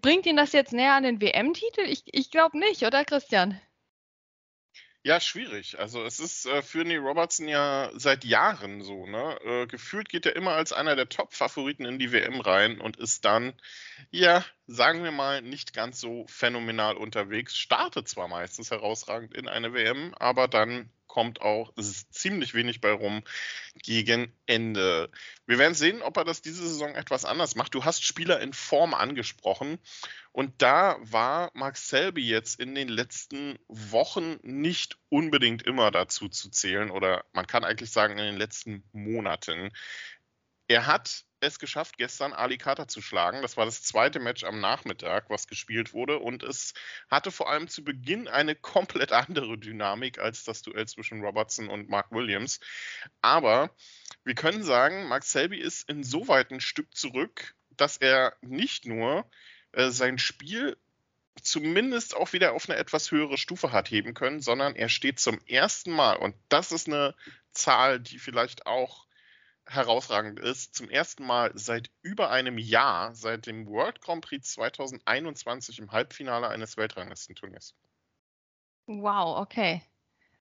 Bringt 0.00 0.26
ihn 0.26 0.36
das 0.36 0.52
jetzt 0.52 0.72
näher 0.72 0.94
an 0.94 1.02
den 1.02 1.20
WM-Titel? 1.20 1.82
Ich, 1.86 2.02
ich 2.06 2.30
glaube 2.30 2.58
nicht, 2.58 2.82
oder 2.82 3.04
Christian? 3.04 3.60
Ja, 5.02 5.18
schwierig. 5.18 5.78
Also 5.78 6.04
es 6.04 6.20
ist 6.20 6.44
äh, 6.44 6.60
für 6.60 6.84
Neil 6.84 6.98
Robertson 6.98 7.48
ja 7.48 7.90
seit 7.94 8.22
Jahren 8.24 8.82
so. 8.82 9.06
Ne? 9.06 9.38
Äh, 9.44 9.66
gefühlt 9.66 10.10
geht 10.10 10.26
er 10.26 10.36
immer 10.36 10.52
als 10.52 10.74
einer 10.74 10.94
der 10.94 11.08
Top-Favoriten 11.08 11.86
in 11.86 11.98
die 11.98 12.12
WM 12.12 12.40
rein 12.40 12.78
und 12.80 12.98
ist 12.98 13.24
dann, 13.24 13.54
ja, 14.10 14.44
sagen 14.66 15.02
wir 15.02 15.10
mal, 15.10 15.40
nicht 15.40 15.72
ganz 15.72 16.00
so 16.00 16.26
phänomenal 16.28 16.98
unterwegs. 16.98 17.56
Startet 17.56 18.08
zwar 18.08 18.28
meistens 18.28 18.70
herausragend 18.70 19.34
in 19.34 19.48
eine 19.48 19.72
WM, 19.72 20.14
aber 20.18 20.48
dann 20.48 20.90
kommt 21.10 21.40
auch 21.40 21.72
ziemlich 22.10 22.54
wenig 22.54 22.80
bei 22.80 22.92
rum 22.92 23.24
gegen 23.82 24.32
Ende. 24.46 25.10
Wir 25.44 25.58
werden 25.58 25.74
sehen, 25.74 26.02
ob 26.02 26.16
er 26.16 26.24
das 26.24 26.40
diese 26.40 26.66
Saison 26.66 26.94
etwas 26.94 27.24
anders 27.24 27.56
macht. 27.56 27.74
Du 27.74 27.84
hast 27.84 28.04
Spieler 28.04 28.40
in 28.40 28.52
Form 28.52 28.94
angesprochen 28.94 29.80
und 30.30 30.62
da 30.62 30.98
war 31.00 31.50
Mark 31.52 31.76
Selby 31.76 32.22
jetzt 32.22 32.60
in 32.60 32.76
den 32.76 32.88
letzten 32.88 33.58
Wochen 33.66 34.38
nicht 34.42 34.98
unbedingt 35.08 35.62
immer 35.62 35.90
dazu 35.90 36.28
zu 36.28 36.48
zählen 36.48 36.92
oder 36.92 37.24
man 37.32 37.48
kann 37.48 37.64
eigentlich 37.64 37.90
sagen 37.90 38.16
in 38.16 38.26
den 38.26 38.36
letzten 38.36 38.84
Monaten. 38.92 39.70
Er 40.68 40.86
hat 40.86 41.24
es 41.40 41.58
geschafft, 41.58 41.96
gestern 41.98 42.32
Ali 42.32 42.58
Carter 42.58 42.86
zu 42.86 43.02
schlagen. 43.02 43.42
Das 43.42 43.56
war 43.56 43.64
das 43.64 43.82
zweite 43.82 44.20
Match 44.20 44.44
am 44.44 44.60
Nachmittag, 44.60 45.30
was 45.30 45.46
gespielt 45.46 45.92
wurde. 45.92 46.18
Und 46.18 46.42
es 46.42 46.74
hatte 47.10 47.30
vor 47.30 47.50
allem 47.50 47.68
zu 47.68 47.82
Beginn 47.82 48.28
eine 48.28 48.54
komplett 48.56 49.12
andere 49.12 49.58
Dynamik 49.58 50.18
als 50.18 50.44
das 50.44 50.62
Duell 50.62 50.86
zwischen 50.86 51.22
Robertson 51.22 51.68
und 51.68 51.88
Mark 51.88 52.10
Williams. 52.12 52.60
Aber 53.22 53.70
wir 54.24 54.34
können 54.34 54.62
sagen, 54.62 55.08
Mark 55.08 55.24
Selby 55.24 55.58
ist 55.58 55.88
insoweit 55.88 56.50
ein 56.50 56.60
Stück 56.60 56.94
zurück, 56.94 57.54
dass 57.70 57.96
er 57.96 58.36
nicht 58.42 58.86
nur 58.86 59.28
äh, 59.72 59.90
sein 59.90 60.18
Spiel 60.18 60.76
zumindest 61.42 62.14
auch 62.14 62.32
wieder 62.32 62.52
auf 62.52 62.68
eine 62.68 62.78
etwas 62.78 63.10
höhere 63.10 63.38
Stufe 63.38 63.72
hat 63.72 63.90
heben 63.90 64.14
können, 64.14 64.40
sondern 64.40 64.76
er 64.76 64.88
steht 64.88 65.18
zum 65.20 65.38
ersten 65.46 65.90
Mal, 65.90 66.16
und 66.16 66.34
das 66.48 66.72
ist 66.72 66.86
eine 66.86 67.14
Zahl, 67.52 67.98
die 67.98 68.18
vielleicht 68.18 68.66
auch 68.66 69.06
herausragend 69.70 70.40
ist, 70.40 70.74
zum 70.74 70.90
ersten 70.90 71.24
Mal 71.24 71.52
seit 71.54 71.90
über 72.02 72.30
einem 72.30 72.58
Jahr, 72.58 73.14
seit 73.14 73.46
dem 73.46 73.66
World 73.66 74.00
Grand 74.00 74.24
Prix 74.24 74.52
2021 74.52 75.78
im 75.78 75.92
Halbfinale 75.92 76.48
eines 76.48 76.76
Weltranglistenturniers. 76.76 77.74
Wow, 78.86 79.38
okay. 79.38 79.82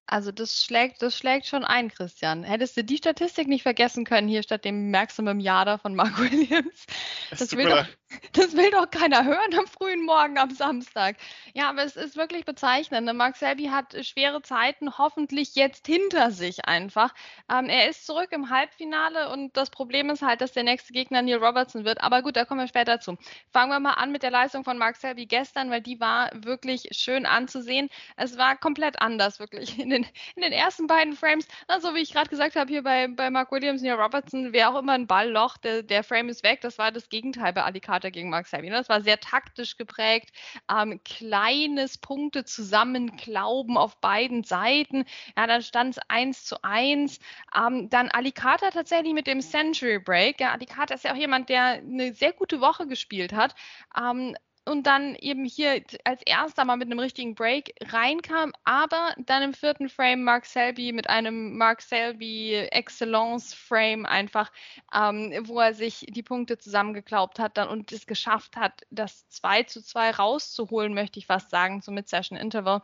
Also 0.08 0.32
das 0.32 0.64
schlägt, 0.64 1.04
das 1.04 1.16
schlägt 1.16 1.46
schon 1.46 1.64
ein, 1.64 1.90
Christian. 1.90 2.44
Hättest 2.44 2.76
du 2.76 2.84
die 2.84 2.98
Statistik 2.98 3.48
nicht 3.48 3.62
vergessen 3.62 4.06
können 4.06 4.28
hier 4.28 4.42
statt 4.42 4.66
dem 4.66 4.90
Maximum 4.90 5.40
Jada 5.40 5.78
von 5.78 5.94
Mark 5.94 6.18
Williams? 6.18 6.88
Das 7.30 7.56
will, 7.56 7.70
doch, 7.70 7.86
das 8.34 8.56
will 8.56 8.72
doch 8.72 8.90
keiner 8.90 9.24
hören 9.24 9.58
am 9.58 9.68
frühen 9.68 10.06
Morgen 10.06 10.38
am 10.38 10.52
Samstag. 10.52 11.18
Ja, 11.54 11.70
aber 11.70 11.84
es 11.84 11.96
ist 11.96 12.16
wirklich 12.16 12.46
bezeichnend. 12.46 13.06
Ne? 13.06 13.14
Mark 13.14 13.36
Selby 13.38 13.66
hat 13.66 13.96
schwere 14.06 14.42
Zeiten 14.42 14.98
hoffentlich 14.98 15.56
jetzt 15.56 15.86
hinter 15.88 16.32
sich 16.32 16.66
einfach. 16.66 17.14
Ähm, 17.52 17.66
er 17.70 17.90
ist 17.90 18.06
zurück 18.06 18.30
im 18.32 18.50
Halbfinale 18.50 19.30
und 19.30 19.56
das 19.56 19.70
Problem 19.70 20.10
ist 20.10 20.22
halt, 20.22 20.42
dass 20.42 20.54
der 20.54 20.64
nächste 20.64 20.94
Gegner 20.94 21.22
Neil 21.22 21.44
Robertson 21.44 21.86
wird. 21.86 22.02
Aber 22.02 22.22
gut, 22.22 22.36
da 22.36 22.46
kommen 22.46 22.62
wir 22.62 22.68
später 22.68 23.00
zu. 23.00 23.18
Fangen 23.52 23.72
wir 23.72 23.80
mal 23.80 23.94
an 23.94 24.12
mit 24.12 24.24
der 24.24 24.32
Leistung 24.32 24.64
von 24.64 24.78
Mark 24.78 24.96
Selby 24.96 25.26
gestern, 25.26 25.70
weil 25.70 25.82
die 25.82 26.00
war 26.00 26.32
wirklich 26.34 26.90
schön 26.92 27.26
anzusehen. 27.26 27.90
Es 28.16 28.38
war 28.38 28.58
komplett 28.58 29.02
anders, 29.02 29.40
wirklich. 29.40 29.78
In 29.80 29.90
den 29.90 30.06
in 30.36 30.42
den 30.42 30.52
ersten 30.52 30.88
beiden 30.88 31.16
Frames, 31.16 31.48
so 31.80 31.96
wie 31.96 32.00
ich 32.00 32.14
gerade 32.14 32.30
gesagt 32.30 32.56
habe, 32.56 32.72
hier 32.72 32.84
bei, 32.84 33.08
bei 33.08 33.30
Mark 33.30 33.52
Williams 33.52 33.82
Neil 33.82 34.00
Robertson, 34.00 34.54
wer 34.54 34.70
auch 34.70 34.80
immer 34.80 34.94
ein 34.94 35.08
Ballloch, 35.08 35.58
der, 35.58 35.84
der 35.84 36.04
Frame 36.04 36.30
ist 36.30 36.44
weg. 36.44 36.62
Das 36.62 36.78
war 36.78 36.92
das 36.92 37.10
Gegenteil 37.10 37.54
bei 37.54 37.64
Ali 37.64 37.80
Carter 38.00 38.12
gegen 38.12 38.30
Mark 38.30 38.48
Selby. 38.48 38.70
Das 38.70 38.88
war 38.88 39.02
sehr 39.02 39.20
taktisch 39.20 39.76
geprägt, 39.76 40.30
ähm, 40.72 41.02
kleines 41.04 41.98
Punkte 41.98 42.46
zusammenklauben 42.46 43.78
auf 43.78 44.00
beiden 44.00 44.46
Seiten. 44.46 45.04
Ja, 45.38 45.48
dann 45.48 45.62
stand 45.62 45.98
es 45.98 46.04
1 46.08 46.46
zu 46.46 46.64
1. 46.64 47.20
Ähm, 47.54 47.90
dann 47.90 48.10
Ali 48.10 48.32
Carter 48.32 48.72
tatsächlich 48.72 49.14
mit 49.14 49.28
dem 49.28 49.42
Century 49.42 50.00
Break. 50.00 50.40
Ja, 50.40 50.54
Ali 50.54 50.66
Carter 50.66 50.96
ist 50.96 51.04
ja 51.04 51.12
auch 51.12 51.18
jemand, 51.18 51.50
der 51.50 51.82
eine 51.84 52.14
sehr 52.14 52.32
gute 52.32 52.62
Woche 52.62 52.88
gespielt 52.88 53.34
hat. 53.34 53.54
Ähm, 54.00 54.36
und 54.66 54.86
dann 54.86 55.16
eben 55.16 55.46
hier 55.46 55.82
als 56.04 56.22
erster 56.24 56.66
mal 56.66 56.78
mit 56.78 56.88
einem 56.88 57.00
richtigen 57.00 57.34
Break 57.34 57.74
reinkam, 57.86 58.52
aber 58.64 59.14
dann 59.18 59.42
im 59.42 59.54
vierten 59.54 59.90
Frame 59.90 60.24
Mark 60.24 60.46
Selby 60.46 60.92
mit 60.92 61.10
einem 61.10 61.58
Mark 61.58 61.82
Selby 61.82 62.56
Excellence 62.72 63.54
Frame 63.54 64.06
einfach, 64.06 64.52
ähm, 64.94 65.34
wo 65.44 65.60
er 65.60 65.74
sich 65.74 66.06
die 66.10 66.24
Punkte 66.24 66.58
zusammengeklaubt 66.58 67.40
hat 67.40 67.58
dann 67.58 67.70
und 67.70 67.92
es 67.92 68.06
geschafft 68.06 68.58
hat, 68.58 68.84
das 68.92 69.28
2 69.30 69.64
zu 69.64 69.82
2 69.82 70.12
rauszuholen, 70.12 70.94
möchte 70.94 71.20
ich 71.20 71.26
fast 71.26 71.50
sagen, 71.50 71.82
zum 71.82 71.96
Mid-Session 71.96 72.38
Interval. 72.38 72.82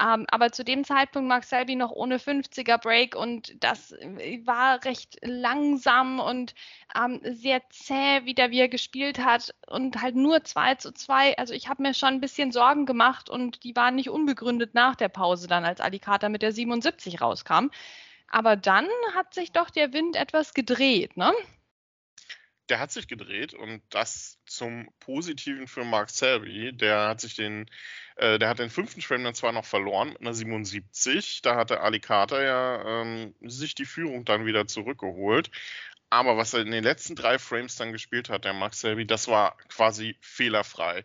Ähm, 0.00 0.26
aber 0.28 0.52
zu 0.52 0.64
dem 0.64 0.84
Zeitpunkt 0.84 1.28
Mark 1.28 1.44
Selby 1.44 1.76
noch 1.76 1.90
ohne 1.90 2.18
50er 2.18 2.78
Break 2.78 3.14
und 3.14 3.62
das 3.62 3.92
war 4.44 4.84
recht 4.84 5.18
langsam 5.22 6.20
und 6.20 6.54
ähm, 6.96 7.20
sehr 7.24 7.62
zäh 7.70 8.24
wieder, 8.24 8.50
wie 8.50 8.60
er 8.60 8.68
gespielt 8.68 9.18
hat 9.18 9.54
und 9.66 10.00
halt 10.00 10.16
nur 10.16 10.42
2 10.44 10.76
zu 10.76 10.92
2 10.92 11.15
dabei, 11.16 11.38
also 11.38 11.54
ich 11.54 11.68
habe 11.68 11.82
mir 11.82 11.94
schon 11.94 12.10
ein 12.10 12.20
bisschen 12.20 12.52
Sorgen 12.52 12.86
gemacht 12.86 13.30
und 13.30 13.64
die 13.64 13.74
waren 13.76 13.94
nicht 13.94 14.10
unbegründet 14.10 14.74
nach 14.74 14.96
der 14.96 15.08
Pause 15.08 15.46
dann, 15.48 15.64
als 15.64 15.80
Alicata 15.80 16.28
mit 16.28 16.42
der 16.42 16.52
77 16.52 17.20
rauskam. 17.20 17.68
Aber 18.28 18.56
dann 18.56 18.88
hat 19.14 19.34
sich 19.34 19.52
doch 19.52 19.70
der 19.70 19.92
Wind 19.92 20.16
etwas 20.16 20.52
gedreht, 20.52 21.16
ne? 21.16 21.32
Der 22.68 22.80
hat 22.80 22.90
sich 22.90 23.06
gedreht 23.06 23.54
und 23.54 23.80
das 23.90 24.38
zum 24.44 24.88
Positiven 24.98 25.68
für 25.68 25.84
Mark 25.84 26.10
Selby. 26.10 26.72
Der 26.72 27.06
hat 27.08 27.20
sich 27.20 27.36
den, 27.36 27.70
äh, 28.16 28.40
der 28.40 28.48
hat 28.48 28.58
den 28.58 28.70
fünften 28.70 29.00
Frame 29.02 29.22
dann 29.22 29.34
zwar 29.36 29.52
noch 29.52 29.64
verloren 29.64 30.08
mit 30.08 30.20
einer 30.20 30.34
77. 30.34 31.42
Da 31.42 31.54
hatte 31.54 31.80
Alicata 31.80 32.42
ja 32.42 33.02
ähm, 33.02 33.36
sich 33.40 33.76
die 33.76 33.84
Führung 33.84 34.24
dann 34.24 34.46
wieder 34.46 34.66
zurückgeholt. 34.66 35.52
Aber 36.10 36.36
was 36.36 36.54
er 36.54 36.60
in 36.60 36.70
den 36.70 36.84
letzten 36.84 37.16
drei 37.16 37.38
Frames 37.38 37.76
dann 37.76 37.92
gespielt 37.92 38.28
hat, 38.28 38.44
der 38.44 38.52
Max 38.52 38.80
Selby, 38.80 39.06
das 39.06 39.28
war 39.28 39.56
quasi 39.68 40.16
fehlerfrei. 40.20 41.04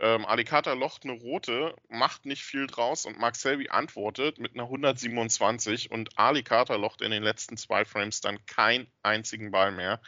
Ähm, 0.00 0.24
Alicata 0.24 0.74
locht 0.74 1.04
eine 1.04 1.12
rote, 1.12 1.74
macht 1.88 2.24
nicht 2.24 2.44
viel 2.44 2.66
draus 2.66 3.04
und 3.04 3.18
Max 3.18 3.42
Selby 3.42 3.68
antwortet 3.68 4.38
mit 4.38 4.54
einer 4.54 4.64
127 4.64 5.90
und 5.90 6.16
Alicata 6.18 6.76
locht 6.76 7.02
in 7.02 7.10
den 7.10 7.22
letzten 7.24 7.56
zwei 7.56 7.84
Frames 7.84 8.20
dann 8.20 8.44
keinen 8.46 8.86
einzigen 9.02 9.50
Ball 9.50 9.72
mehr 9.72 10.00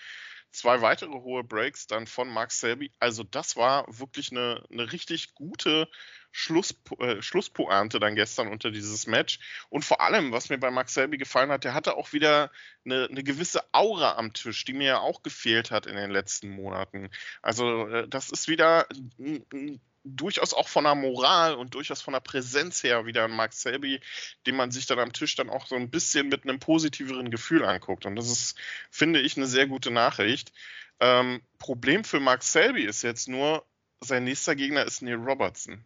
zwei 0.51 0.81
weitere 0.83 1.13
hohe 1.13 1.45
Breaks 1.45 1.87
dann 1.87 2.07
von 2.07 2.29
Max 2.29 2.61
Selby. 2.61 2.93
Also 2.99 3.23
das 3.23 3.57
war 3.57 3.87
wirklich 3.89 4.31
eine, 4.31 4.65
eine 4.71 4.93
richtig 4.93 5.35
gute 5.35 5.89
Schluss, 6.33 6.75
äh, 6.99 7.21
Schlusspointe 7.23 7.99
dann 7.99 8.15
gestern 8.15 8.49
unter 8.49 8.71
dieses 8.71 9.07
Match. 9.07 9.39
Und 9.69 9.85
vor 9.85 10.01
allem, 10.01 10.33
was 10.33 10.49
mir 10.49 10.59
bei 10.59 10.71
Max 10.71 10.95
Selby 10.95 11.19
gefallen 11.19 11.51
hat, 11.51 11.65
der 11.65 11.75
hatte 11.75 11.97
auch 11.97 12.13
wieder 12.13 12.51
eine, 12.85 13.09
eine 13.11 13.23
gewisse 13.23 13.63
Aura 13.73 14.17
am 14.17 14.33
Tisch, 14.33 14.65
die 14.65 14.73
mir 14.73 14.87
ja 14.87 14.99
auch 15.01 15.23
gefehlt 15.23 15.71
hat 15.71 15.87
in 15.87 15.97
den 15.97 16.11
letzten 16.11 16.51
Monaten. 16.51 17.11
Also 17.43 17.89
äh, 17.89 18.09
das 18.09 18.31
ist 18.31 18.49
wieder 18.49 18.87
ein, 19.19 19.81
durchaus 20.05 20.55
auch 20.55 20.69
von 20.69 20.85
der 20.85 20.95
Moral 20.95 21.55
und 21.55 21.75
durchaus 21.75 22.01
von 22.03 22.13
der 22.13 22.21
Präsenz 22.21 22.83
her 22.83 23.07
wieder 23.07 23.25
ein 23.25 23.31
Mark 23.31 23.53
Selby, 23.53 24.01
den 24.47 24.57
man 24.57 24.71
sich 24.71 24.87
dann 24.87 24.99
am 24.99 25.13
Tisch 25.13 25.37
dann 25.37 25.51
auch 25.51 25.67
so 25.67 25.77
ein 25.77 25.91
bisschen 25.91 26.29
mit 26.29 26.45
einem 26.45 26.59
positiveren 26.59 27.31
Gefühl 27.31 27.65
anguckt. 27.65 28.07
Und 28.07 28.17
das 28.17 28.31
ist, 28.31 28.59
finde 28.91 29.21
ich, 29.21 29.37
eine 29.37 29.47
sehr 29.47 29.67
gute 29.67 29.91
Nachricht. 29.91 30.53
Ähm, 31.01 31.43
Problem 31.59 32.05
für 32.05 32.21
Mark 32.21 32.43
Selby 32.43 32.85
ist 32.85 33.03
jetzt 33.03 33.29
nur, 33.29 33.67
sein 34.01 34.25
nächster 34.25 34.55
Gegner 34.55 34.85
ist 34.85 35.03
Neil 35.03 35.17
Robertson. 35.17 35.85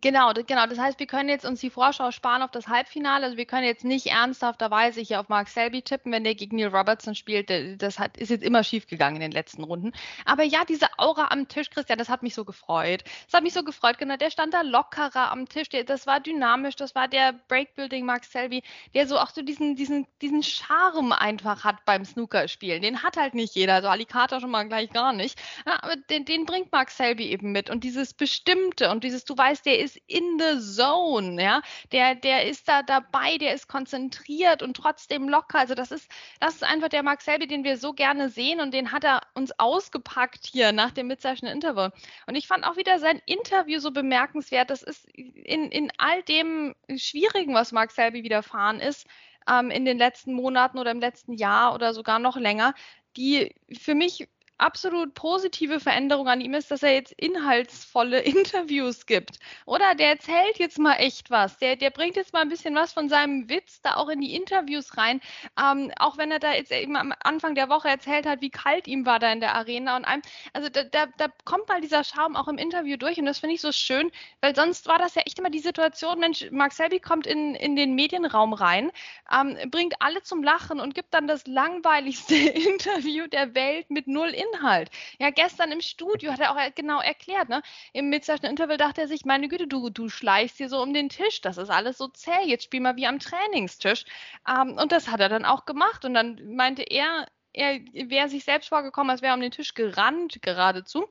Genau, 0.00 0.32
genau. 0.32 0.66
Das 0.66 0.78
heißt, 0.78 0.98
wir 0.98 1.06
können 1.06 1.28
jetzt 1.28 1.44
uns 1.44 1.60
die 1.60 1.70
Vorschau 1.70 2.10
sparen 2.10 2.42
auf 2.42 2.50
das 2.50 2.66
Halbfinale. 2.66 3.26
Also 3.26 3.36
wir 3.36 3.44
können 3.46 3.64
jetzt 3.64 3.84
nicht 3.84 4.06
ernsthafterweise 4.06 5.00
hier 5.00 5.20
auf 5.20 5.28
Mark 5.28 5.48
Selby 5.48 5.82
tippen, 5.82 6.10
wenn 6.10 6.24
der 6.24 6.34
gegen 6.34 6.56
Neil 6.56 6.74
Robertson 6.74 7.14
spielt. 7.14 7.50
Das 7.80 7.98
hat, 7.98 8.16
ist 8.16 8.30
jetzt 8.30 8.42
immer 8.42 8.64
schief 8.64 8.86
gegangen 8.88 9.16
in 9.16 9.22
den 9.22 9.30
letzten 9.30 9.62
Runden. 9.62 9.92
Aber 10.24 10.42
ja, 10.42 10.64
diese 10.64 10.86
Aura 10.98 11.28
am 11.30 11.46
Tisch, 11.48 11.70
Christian, 11.70 11.98
das 11.98 12.08
hat 12.08 12.22
mich 12.22 12.34
so 12.34 12.44
gefreut. 12.44 13.04
Das 13.26 13.34
hat 13.34 13.42
mich 13.44 13.52
so 13.52 13.62
gefreut, 13.62 13.98
genau. 13.98 14.16
Der 14.16 14.30
stand 14.30 14.54
da 14.54 14.62
lockerer 14.62 15.30
am 15.30 15.48
Tisch. 15.48 15.68
Der, 15.68 15.84
das 15.84 16.06
war 16.06 16.18
dynamisch. 16.18 16.76
Das 16.76 16.94
war 16.94 17.06
der 17.06 17.32
Breakbuilding 17.48 18.04
Mark 18.04 18.24
Selby, 18.24 18.62
der 18.94 19.06
so 19.06 19.18
auch 19.18 19.30
so 19.30 19.42
diesen, 19.42 19.76
diesen, 19.76 20.06
diesen 20.22 20.42
Charme 20.42 21.12
einfach 21.12 21.62
hat 21.62 21.84
beim 21.84 22.04
Snookerspielen. 22.04 22.82
Den 22.82 23.02
hat 23.02 23.16
halt 23.16 23.34
nicht 23.34 23.54
jeder. 23.54 23.74
Also 23.74 23.88
Alicata 23.88 24.40
schon 24.40 24.50
mal 24.50 24.66
gleich 24.66 24.90
gar 24.90 25.12
nicht. 25.12 25.40
Aber 25.66 25.94
den, 26.10 26.24
den 26.24 26.46
bringt 26.46 26.72
Mark 26.72 26.90
Selby 26.90 27.28
eben 27.28 27.52
mit. 27.52 27.70
Und 27.70 27.84
dieses 27.84 28.12
Bestimmte 28.14 28.90
und 28.90 29.04
dieses, 29.04 29.24
du 29.24 29.36
weißt, 29.36 29.64
der 29.64 29.78
ist 29.78 29.83
ist 29.84 29.98
in 30.06 30.38
the 30.38 30.60
zone, 30.60 31.42
ja, 31.42 31.62
der, 31.92 32.14
der 32.14 32.46
ist 32.46 32.68
da 32.68 32.82
dabei, 32.82 33.38
der 33.38 33.54
ist 33.54 33.68
konzentriert 33.68 34.62
und 34.62 34.76
trotzdem 34.76 35.28
locker. 35.28 35.58
Also 35.58 35.74
das 35.74 35.92
ist, 35.92 36.10
das 36.40 36.56
ist 36.56 36.64
einfach 36.64 36.88
der 36.88 37.02
Mark 37.02 37.22
Selby, 37.22 37.46
den 37.46 37.64
wir 37.64 37.76
so 37.76 37.92
gerne 37.92 38.28
sehen 38.28 38.60
und 38.60 38.74
den 38.74 38.92
hat 38.92 39.04
er 39.04 39.20
uns 39.34 39.52
ausgepackt 39.58 40.46
hier 40.46 40.72
nach 40.72 40.90
dem 40.90 41.06
Mid-Session 41.06 41.48
Interval. 41.48 41.92
Und 42.26 42.34
ich 42.34 42.46
fand 42.46 42.64
auch 42.64 42.76
wieder 42.76 42.98
sein 42.98 43.20
Interview 43.26 43.78
so 43.78 43.90
bemerkenswert. 43.90 44.70
Das 44.70 44.82
ist 44.82 45.06
in, 45.14 45.70
in 45.70 45.92
all 45.98 46.22
dem 46.22 46.74
Schwierigen, 46.96 47.54
was 47.54 47.72
Mark 47.72 47.90
Selby 47.90 48.24
widerfahren 48.24 48.80
ist, 48.80 49.06
ähm, 49.48 49.70
in 49.70 49.84
den 49.84 49.98
letzten 49.98 50.32
Monaten 50.32 50.78
oder 50.78 50.90
im 50.90 51.00
letzten 51.00 51.34
Jahr 51.34 51.74
oder 51.74 51.94
sogar 51.94 52.18
noch 52.18 52.36
länger, 52.36 52.74
die 53.16 53.54
für 53.78 53.94
mich 53.94 54.28
absolut 54.58 55.14
positive 55.14 55.80
Veränderung 55.80 56.28
an 56.28 56.40
ihm 56.40 56.54
ist, 56.54 56.70
dass 56.70 56.82
er 56.82 56.94
jetzt 56.94 57.12
inhaltsvolle 57.12 58.20
Interviews 58.20 59.06
gibt. 59.06 59.38
Oder 59.66 59.94
der 59.94 60.08
erzählt 60.10 60.58
jetzt 60.58 60.78
mal 60.78 60.94
echt 60.94 61.30
was. 61.30 61.58
Der, 61.58 61.76
der 61.76 61.90
bringt 61.90 62.16
jetzt 62.16 62.32
mal 62.32 62.42
ein 62.42 62.48
bisschen 62.48 62.74
was 62.74 62.92
von 62.92 63.08
seinem 63.08 63.48
Witz 63.48 63.80
da 63.82 63.96
auch 63.96 64.08
in 64.08 64.20
die 64.20 64.34
Interviews 64.34 64.96
rein. 64.96 65.20
Ähm, 65.60 65.90
auch 65.98 66.18
wenn 66.18 66.30
er 66.30 66.38
da 66.38 66.54
jetzt 66.54 66.72
eben 66.72 66.96
am 66.96 67.12
Anfang 67.22 67.54
der 67.54 67.68
Woche 67.68 67.88
erzählt 67.88 68.26
hat, 68.26 68.40
wie 68.40 68.50
kalt 68.50 68.86
ihm 68.86 69.06
war 69.06 69.18
da 69.18 69.32
in 69.32 69.40
der 69.40 69.54
Arena 69.54 69.96
und 69.96 70.04
einem, 70.04 70.22
also 70.52 70.68
da, 70.68 70.84
da, 70.84 71.06
da 71.16 71.28
kommt 71.44 71.68
mal 71.68 71.80
dieser 71.80 72.04
Charme 72.04 72.36
auch 72.36 72.48
im 72.48 72.58
Interview 72.58 72.96
durch 72.96 73.18
und 73.18 73.26
das 73.26 73.38
finde 73.38 73.56
ich 73.56 73.60
so 73.60 73.72
schön, 73.72 74.10
weil 74.40 74.54
sonst 74.54 74.86
war 74.86 74.98
das 74.98 75.14
ja 75.14 75.22
echt 75.22 75.38
immer 75.38 75.50
die 75.50 75.58
Situation, 75.58 76.20
Mensch, 76.20 76.46
Mark 76.50 76.72
Selby 76.72 77.00
kommt 77.00 77.26
in, 77.26 77.54
in 77.54 77.76
den 77.76 77.94
Medienraum 77.94 78.52
rein, 78.52 78.90
ähm, 79.32 79.56
bringt 79.70 79.94
alle 80.00 80.22
zum 80.22 80.42
Lachen 80.42 80.80
und 80.80 80.94
gibt 80.94 81.12
dann 81.14 81.26
das 81.26 81.46
langweiligste 81.46 82.34
Interview 82.70 83.26
der 83.26 83.54
Welt 83.54 83.90
mit 83.90 84.06
null 84.06 84.28
Inhalt. 84.28 84.43
Inhalt. 84.52 84.90
Ja, 85.18 85.30
gestern 85.30 85.72
im 85.72 85.80
Studio 85.80 86.32
hat 86.32 86.40
er 86.40 86.52
auch 86.52 86.74
genau 86.74 87.00
erklärt, 87.00 87.48
ne? 87.48 87.62
Im 87.92 88.08
Mid-Session 88.08 88.50
Interval 88.50 88.76
dachte 88.76 89.02
er 89.02 89.08
sich, 89.08 89.24
meine 89.24 89.48
Güte, 89.48 89.66
du, 89.66 89.90
du 89.90 90.08
schleichst 90.08 90.56
hier 90.58 90.68
so 90.68 90.82
um 90.82 90.94
den 90.94 91.08
Tisch, 91.08 91.40
das 91.40 91.58
ist 91.58 91.70
alles 91.70 91.98
so 91.98 92.08
zäh, 92.08 92.44
jetzt 92.44 92.64
spiel 92.64 92.80
mal 92.80 92.96
wie 92.96 93.06
am 93.06 93.18
Trainingstisch. 93.18 94.04
Ähm, 94.48 94.76
und 94.78 94.92
das 94.92 95.08
hat 95.08 95.20
er 95.20 95.28
dann 95.28 95.44
auch 95.44 95.64
gemacht 95.66 96.04
und 96.04 96.14
dann 96.14 96.54
meinte 96.54 96.82
er, 96.82 97.26
er 97.52 97.80
wäre 97.92 98.28
sich 98.28 98.44
selbst 98.44 98.68
vorgekommen, 98.68 99.10
als 99.10 99.22
wäre 99.22 99.32
er 99.32 99.36
um 99.36 99.40
den 99.40 99.50
Tisch 99.52 99.74
gerannt 99.74 100.42
geradezu. 100.42 101.06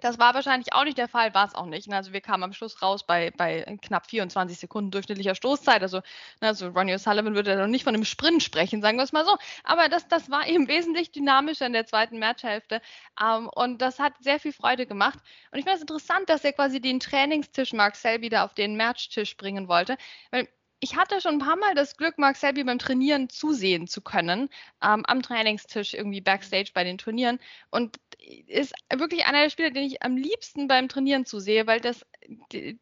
Das 0.00 0.18
war 0.18 0.34
wahrscheinlich 0.34 0.72
auch 0.72 0.84
nicht 0.84 0.98
der 0.98 1.08
Fall, 1.08 1.34
war 1.34 1.46
es 1.46 1.54
auch 1.54 1.66
nicht. 1.66 1.90
Also 1.92 2.12
wir 2.12 2.20
kamen 2.20 2.42
am 2.42 2.52
Schluss 2.52 2.82
raus 2.82 3.06
bei, 3.06 3.30
bei 3.30 3.62
knapp 3.82 4.06
24 4.06 4.58
Sekunden 4.58 4.90
durchschnittlicher 4.90 5.34
Stoßzeit. 5.34 5.82
Also, 5.82 6.02
also 6.40 6.68
Ronnie 6.68 6.94
O'Sullivan 6.94 7.34
würde 7.34 7.52
ja 7.52 7.56
noch 7.56 7.66
nicht 7.66 7.84
von 7.84 7.94
einem 7.94 8.04
Sprint 8.04 8.42
sprechen, 8.42 8.82
sagen 8.82 8.98
wir 8.98 9.04
es 9.04 9.12
mal 9.12 9.24
so. 9.24 9.36
Aber 9.64 9.88
das, 9.88 10.06
das 10.08 10.30
war 10.30 10.46
eben 10.46 10.68
wesentlich 10.68 11.12
dynamischer 11.12 11.66
in 11.66 11.72
der 11.72 11.86
zweiten 11.86 12.18
Matchhälfte. 12.18 12.80
Ähm, 13.22 13.48
und 13.54 13.80
das 13.80 13.98
hat 13.98 14.12
sehr 14.20 14.38
viel 14.38 14.52
Freude 14.52 14.86
gemacht. 14.86 15.18
Und 15.50 15.58
ich 15.58 15.64
finde 15.64 15.76
es 15.76 15.82
interessant, 15.82 16.28
dass 16.28 16.44
er 16.44 16.52
quasi 16.52 16.80
den 16.80 17.00
Trainingstisch 17.00 17.72
Selby 17.94 18.28
da 18.28 18.44
auf 18.44 18.54
den 18.54 18.76
Matchtisch 18.76 19.36
bringen 19.36 19.68
wollte. 19.68 19.96
Weil 20.30 20.48
ich 20.80 20.96
hatte 20.96 21.20
schon 21.20 21.34
ein 21.34 21.38
paar 21.38 21.56
Mal 21.56 21.74
das 21.74 21.96
Glück, 21.96 22.18
Mark 22.18 22.36
Selby 22.36 22.64
beim 22.64 22.78
Trainieren 22.78 23.28
zusehen 23.28 23.86
zu 23.86 24.00
können, 24.02 24.48
ähm, 24.82 25.04
am 25.06 25.22
Trainingstisch 25.22 25.94
irgendwie 25.94 26.20
backstage 26.20 26.70
bei 26.74 26.84
den 26.84 26.98
Turnieren. 26.98 27.38
Und 27.70 27.98
ist 28.46 28.74
wirklich 28.92 29.26
einer 29.26 29.42
der 29.42 29.50
Spieler, 29.50 29.70
den 29.70 29.84
ich 29.84 30.02
am 30.02 30.16
liebsten 30.16 30.68
beim 30.68 30.88
Trainieren 30.88 31.26
zusehe, 31.26 31.66
weil 31.66 31.80
das 31.80 32.04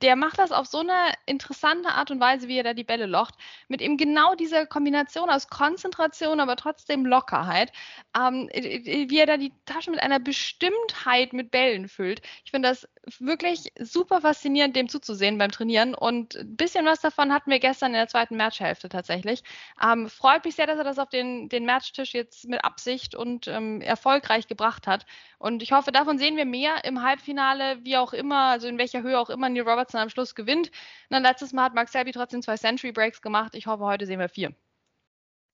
der 0.02 0.16
macht 0.16 0.38
das 0.38 0.52
auf 0.52 0.66
so 0.66 0.78
eine 0.78 1.12
interessante 1.26 1.90
Art 1.90 2.10
und 2.10 2.20
Weise, 2.20 2.48
wie 2.48 2.56
er 2.56 2.64
da 2.64 2.74
die 2.74 2.84
Bälle 2.84 3.06
locht, 3.06 3.34
mit 3.68 3.82
eben 3.82 3.96
genau 3.96 4.34
dieser 4.34 4.66
Kombination 4.66 5.30
aus 5.30 5.48
Konzentration, 5.48 6.40
aber 6.40 6.56
trotzdem 6.56 7.04
Lockerheit, 7.04 7.72
ähm, 8.16 8.48
wie 8.52 9.18
er 9.18 9.26
da 9.26 9.36
die 9.36 9.52
Tasche 9.66 9.90
mit 9.90 10.00
einer 10.00 10.18
Bestimmtheit 10.18 11.32
mit 11.32 11.50
Bällen 11.50 11.88
füllt. 11.88 12.22
Ich 12.44 12.50
finde 12.50 12.68
das 12.70 12.88
wirklich 13.18 13.72
super 13.78 14.22
faszinierend, 14.22 14.76
dem 14.76 14.88
zuzusehen 14.88 15.36
beim 15.36 15.50
Trainieren 15.50 15.94
und 15.94 16.36
ein 16.36 16.56
bisschen 16.56 16.86
was 16.86 17.00
davon 17.00 17.32
hatten 17.32 17.50
wir 17.50 17.58
gestern 17.58 17.83
in 17.92 17.98
der 17.98 18.08
zweiten 18.08 18.36
Matchhälfte 18.36 18.88
tatsächlich. 18.88 19.42
Ähm, 19.82 20.08
freut 20.08 20.44
mich 20.44 20.54
sehr, 20.54 20.66
dass 20.66 20.78
er 20.78 20.84
das 20.84 20.98
auf 20.98 21.08
den, 21.08 21.48
den 21.48 21.66
Matchtisch 21.66 22.14
jetzt 22.14 22.48
mit 22.48 22.64
Absicht 22.64 23.14
und 23.14 23.48
ähm, 23.48 23.80
erfolgreich 23.80 24.46
gebracht 24.46 24.86
hat 24.86 25.06
und 25.44 25.62
ich 25.62 25.72
hoffe, 25.72 25.92
davon 25.92 26.18
sehen 26.18 26.38
wir 26.38 26.46
mehr 26.46 26.84
im 26.84 27.02
Halbfinale, 27.02 27.84
wie 27.84 27.98
auch 27.98 28.14
immer, 28.14 28.46
also 28.46 28.66
in 28.66 28.78
welcher 28.78 29.02
Höhe 29.02 29.18
auch 29.18 29.28
immer 29.28 29.50
Neil 29.50 29.68
Robertson 29.68 30.00
am 30.00 30.08
Schluss 30.08 30.34
gewinnt. 30.34 30.70
Dann 31.10 31.22
letztes 31.22 31.52
Mal 31.52 31.64
hat 31.64 31.74
Mark 31.74 31.90
Selby 31.90 32.12
trotzdem 32.12 32.40
zwei 32.40 32.56
Century 32.56 32.92
Breaks 32.92 33.20
gemacht. 33.20 33.54
Ich 33.54 33.66
hoffe, 33.66 33.84
heute 33.84 34.06
sehen 34.06 34.20
wir 34.20 34.30
vier. 34.30 34.54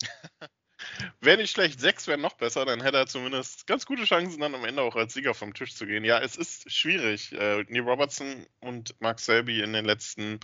Wäre 1.20 1.38
nicht 1.38 1.50
schlecht, 1.50 1.80
sechs 1.80 2.06
wären 2.06 2.20
noch 2.20 2.34
besser, 2.34 2.64
dann 2.64 2.80
hätte 2.80 2.98
er 2.98 3.06
zumindest 3.08 3.66
ganz 3.66 3.84
gute 3.84 4.04
Chancen, 4.04 4.40
dann 4.40 4.54
am 4.54 4.64
Ende 4.64 4.80
auch 4.80 4.94
als 4.94 5.12
Sieger 5.12 5.34
vom 5.34 5.54
Tisch 5.54 5.74
zu 5.74 5.86
gehen. 5.86 6.04
Ja, 6.04 6.20
es 6.20 6.36
ist 6.36 6.70
schwierig. 6.72 7.32
Äh, 7.32 7.64
Neil 7.68 7.82
Robertson 7.82 8.46
und 8.60 8.94
Mark 9.00 9.18
Selby 9.18 9.60
in 9.60 9.72
den 9.72 9.84
letzten 9.84 10.38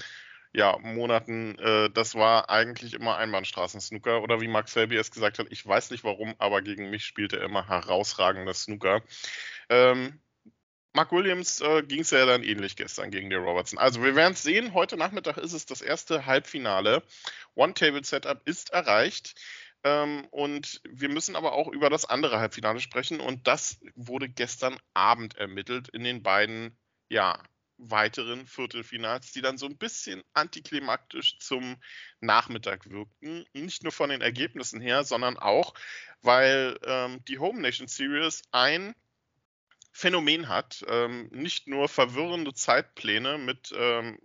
ja, 0.56 0.78
Monaten, 0.78 1.58
äh, 1.58 1.90
das 1.90 2.14
war 2.14 2.48
eigentlich 2.48 2.94
immer 2.94 3.18
Einbahnstraßen-Snooker. 3.18 4.22
Oder 4.22 4.40
wie 4.40 4.48
Mark 4.48 4.70
Selby 4.70 4.96
es 4.96 5.10
gesagt 5.10 5.38
hat, 5.38 5.48
ich 5.50 5.66
weiß 5.66 5.90
nicht 5.90 6.02
warum, 6.02 6.34
aber 6.38 6.62
gegen 6.62 6.88
mich 6.88 7.04
spielt 7.04 7.34
er 7.34 7.42
immer 7.42 7.68
herausragender 7.68 8.54
Snooker. 8.54 9.02
Ähm, 9.68 10.18
Mark 10.94 11.12
Williams 11.12 11.60
äh, 11.60 11.82
ging 11.82 12.00
es 12.00 12.10
ja 12.10 12.24
dann 12.24 12.42
ähnlich 12.42 12.74
gestern 12.74 13.10
gegen 13.10 13.28
die 13.28 13.36
Robertson. 13.36 13.78
Also 13.78 14.02
wir 14.02 14.16
werden 14.16 14.32
es 14.32 14.42
sehen. 14.42 14.72
Heute 14.72 14.96
Nachmittag 14.96 15.36
ist 15.36 15.52
es 15.52 15.66
das 15.66 15.82
erste 15.82 16.24
Halbfinale. 16.24 17.02
One-Table-Setup 17.54 18.40
ist 18.46 18.70
erreicht. 18.70 19.34
Ähm, 19.84 20.26
und 20.30 20.80
wir 20.88 21.10
müssen 21.10 21.36
aber 21.36 21.52
auch 21.52 21.68
über 21.68 21.90
das 21.90 22.06
andere 22.06 22.40
Halbfinale 22.40 22.80
sprechen. 22.80 23.20
Und 23.20 23.46
das 23.46 23.78
wurde 23.94 24.30
gestern 24.30 24.78
Abend 24.94 25.36
ermittelt 25.36 25.88
in 25.88 26.02
den 26.02 26.22
beiden, 26.22 26.78
ja, 27.10 27.42
weiteren 27.78 28.46
Viertelfinals, 28.46 29.32
die 29.32 29.42
dann 29.42 29.58
so 29.58 29.66
ein 29.66 29.76
bisschen 29.76 30.22
antiklimaktisch 30.32 31.38
zum 31.38 31.76
Nachmittag 32.20 32.90
wirkten. 32.90 33.44
Nicht 33.52 33.82
nur 33.82 33.92
von 33.92 34.10
den 34.10 34.22
Ergebnissen 34.22 34.80
her, 34.80 35.04
sondern 35.04 35.36
auch, 35.38 35.74
weil 36.22 36.78
ähm, 36.84 37.24
die 37.26 37.38
Home 37.38 37.60
Nation 37.60 37.88
Series 37.88 38.42
ein 38.52 38.94
Phänomen 39.92 40.48
hat. 40.48 40.84
Ähm, 40.88 41.28
nicht 41.32 41.68
nur 41.68 41.88
verwirrende 41.88 42.52
Zeitpläne 42.52 43.38
mit 43.38 43.72
ähm, 43.76 44.18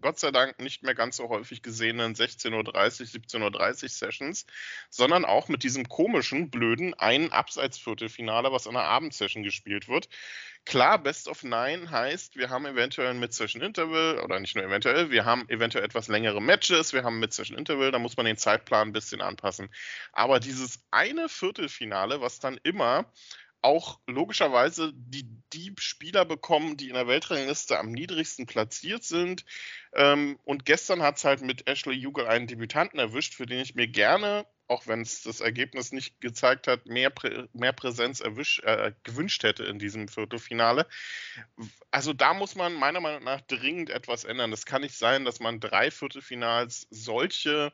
Gott 0.00 0.18
sei 0.18 0.30
Dank 0.30 0.60
nicht 0.60 0.82
mehr 0.82 0.94
ganz 0.94 1.16
so 1.16 1.30
häufig 1.30 1.62
gesehenen 1.62 2.14
16.30 2.14 2.54
Uhr, 2.54 2.64
17.30 2.64 3.82
Uhr 3.82 3.88
Sessions, 3.88 4.46
sondern 4.90 5.24
auch 5.24 5.48
mit 5.48 5.62
diesem 5.62 5.88
komischen, 5.88 6.50
blöden 6.50 6.92
einen 6.94 7.32
Abseits-Viertelfinale, 7.32 8.52
was 8.52 8.66
in 8.66 8.76
einer 8.76 8.84
Abendsession 8.84 9.42
gespielt 9.42 9.88
wird. 9.88 10.08
Klar, 10.66 10.98
Best 10.98 11.28
of 11.28 11.42
Nine 11.42 11.90
heißt, 11.90 12.36
wir 12.36 12.50
haben 12.50 12.66
eventuell 12.66 13.08
ein 13.08 13.20
Mid-Session-Interval 13.20 14.20
oder 14.20 14.38
nicht 14.38 14.54
nur 14.54 14.64
eventuell, 14.64 15.10
wir 15.10 15.24
haben 15.24 15.48
eventuell 15.48 15.84
etwas 15.84 16.08
längere 16.08 16.42
Matches, 16.42 16.92
wir 16.92 17.04
haben 17.04 17.18
Mid-Session-Interval, 17.20 17.90
da 17.90 17.98
muss 17.98 18.18
man 18.18 18.26
den 18.26 18.36
Zeitplan 18.36 18.88
ein 18.88 18.92
bisschen 18.92 19.22
anpassen. 19.22 19.70
Aber 20.12 20.38
dieses 20.40 20.84
eine 20.90 21.30
Viertelfinale, 21.30 22.20
was 22.20 22.40
dann 22.40 22.60
immer 22.62 23.10
auch 23.60 23.98
logischerweise 24.06 24.92
die, 24.94 25.28
die 25.52 25.74
Spieler 25.78 26.24
bekommen, 26.24 26.76
die 26.76 26.88
in 26.88 26.94
der 26.94 27.08
Weltrangliste 27.08 27.78
am 27.78 27.90
niedrigsten 27.90 28.46
platziert 28.46 29.04
sind. 29.04 29.44
Ähm, 29.94 30.38
und 30.44 30.64
gestern 30.64 31.02
hat 31.02 31.16
es 31.16 31.24
halt 31.24 31.42
mit 31.42 31.68
Ashley 31.68 31.94
Jugel 31.94 32.26
einen 32.26 32.46
Debütanten 32.46 32.98
erwischt, 32.98 33.34
für 33.34 33.46
den 33.46 33.60
ich 33.60 33.74
mir 33.74 33.88
gerne, 33.88 34.46
auch 34.68 34.86
wenn 34.86 35.00
es 35.00 35.22
das 35.22 35.40
Ergebnis 35.40 35.92
nicht 35.92 36.20
gezeigt 36.20 36.68
hat, 36.68 36.86
mehr, 36.86 37.10
Prä 37.10 37.48
mehr 37.52 37.72
Präsenz 37.72 38.20
erwisch, 38.20 38.60
äh, 38.64 38.92
gewünscht 39.02 39.42
hätte 39.42 39.64
in 39.64 39.78
diesem 39.78 40.08
Viertelfinale. 40.08 40.86
Also 41.90 42.12
da 42.12 42.34
muss 42.34 42.54
man 42.54 42.74
meiner 42.74 43.00
Meinung 43.00 43.24
nach 43.24 43.40
dringend 43.40 43.90
etwas 43.90 44.24
ändern. 44.24 44.52
Es 44.52 44.66
kann 44.66 44.82
nicht 44.82 44.96
sein, 44.96 45.24
dass 45.24 45.40
man 45.40 45.58
drei 45.58 45.90
Viertelfinals 45.90 46.86
solche 46.90 47.72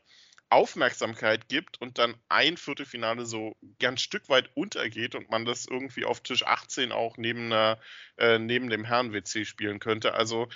Aufmerksamkeit 0.55 1.49
gibt 1.49 1.81
und 1.81 1.99
dann 1.99 2.15
ein 2.29 2.57
Viertelfinale 2.57 3.27
so 3.27 3.57
ganz 3.81 4.01
Stück 4.01 4.29
weit 4.29 4.51
untergeht 4.55 5.15
und 5.15 5.29
man 5.31 5.45
das 5.45 5.67
irgendwie 5.67 6.05
auf 6.05 6.21
Tisch 6.21 6.45
18 6.47 6.93
auch 6.93 7.17
neben, 7.17 7.47
einer, 7.47 7.79
äh, 8.19 8.39
neben 8.39 8.71
dem 8.71 8.85
Herren-WC 8.85 9.45
spielen 9.45 9.81
könnte. 9.81 10.15
Also 10.15 10.49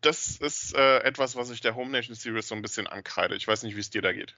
das 0.00 0.38
ist 0.38 0.74
äh, 0.74 0.98
etwas, 1.00 1.36
was 1.36 1.50
ich 1.50 1.60
der 1.60 1.74
Home 1.74 1.90
Nation 1.90 2.14
Series 2.14 2.48
so 2.48 2.54
ein 2.54 2.62
bisschen 2.62 2.86
ankreide. 2.86 3.36
Ich 3.36 3.46
weiß 3.46 3.62
nicht, 3.62 3.76
wie 3.76 3.80
es 3.80 3.90
dir 3.90 4.02
da 4.02 4.12
geht. 4.12 4.36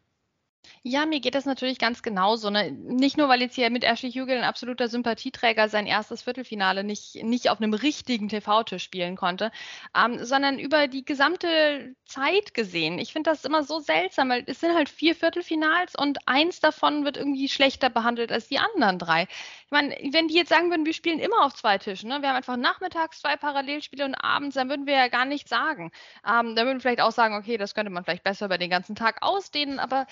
Ja, 0.89 1.05
mir 1.05 1.19
geht 1.19 1.35
das 1.35 1.47
natürlich 1.47 1.81
ganz 1.81 2.01
genauso. 2.01 2.49
Ne? 2.49 2.71
Nicht 2.71 3.17
nur, 3.17 3.29
weil 3.29 3.41
jetzt 3.41 3.57
hier 3.57 3.71
mit 3.71 3.83
Ashley 3.83 4.13
Hugel 4.13 4.39
ein 4.39 4.45
absoluter 4.45 4.87
Sympathieträger 4.87 5.69
sein 5.69 5.85
erstes 5.85 6.23
Viertelfinale 6.23 6.85
nicht, 6.85 7.25
nicht 7.25 7.51
auf 7.51 7.61
einem 7.61 7.75
richtigen 7.75 8.29
TV-Tisch 8.29 8.85
spielen 8.85 9.17
konnte, 9.17 9.51
ähm, 9.97 10.25
sondern 10.25 10.61
über 10.61 10.87
die 10.87 11.05
gesamte 11.05 11.97
Zeit 12.05 12.55
gesehen. 12.55 13.01
Ich 13.01 13.13
finde 13.13 13.31
das 13.31 13.45
immer 13.45 13.65
so 13.65 13.81
seltsam, 13.81 14.29
weil 14.29 14.45
es 14.47 14.61
sind 14.61 14.77
halt 14.77 14.89
vier 14.89 15.17
Viertelfinals 15.17 15.97
und 15.97 16.19
eins 16.27 16.61
davon 16.61 17.05
wird 17.05 17.17
irgendwie 17.17 17.49
schlechter 17.49 17.91
behandelt 17.91 18.31
als 18.31 18.47
die 18.47 18.61
anderen 18.61 19.01
drei. 19.01 19.23
Ich 19.23 19.73
meine, 19.73 19.91
wenn 20.13 20.29
die 20.29 20.35
jetzt 20.35 20.51
sagen 20.51 20.71
würden, 20.71 20.87
wir 20.87 20.95
spielen 20.95 21.19
immer 21.19 21.45
auf 21.45 21.55
zwei 21.55 21.79
Tischen, 21.79 22.11
ne? 22.11 22.23
wir 22.23 22.29
haben 22.29 22.37
einfach 22.37 22.57
nachmittags 22.57 23.21
zwei 23.23 23.37
Parallelspiele 23.37 24.05
und 24.05 24.15
abends, 24.15 24.55
dann 24.55 24.69
würden 24.69 24.87
wir 24.87 24.95
ja 24.95 25.09
gar 25.09 25.25
nichts 25.25 25.51
sagen. 25.51 25.91
Ähm, 26.25 26.55
dann 26.55 26.67
würden 26.67 26.77
wir 26.77 26.83
vielleicht 26.83 27.01
auch 27.01 27.11
sagen, 27.11 27.35
okay, 27.35 27.57
das 27.57 27.75
könnte 27.75 27.91
man 27.91 28.05
vielleicht 28.05 28.23
besser 28.23 28.47
über 28.47 28.59
den 28.59 28.71
ganzen 28.71 28.95
Tag 28.95 29.17
ausdehnen, 29.23 29.81
aber 29.81 30.07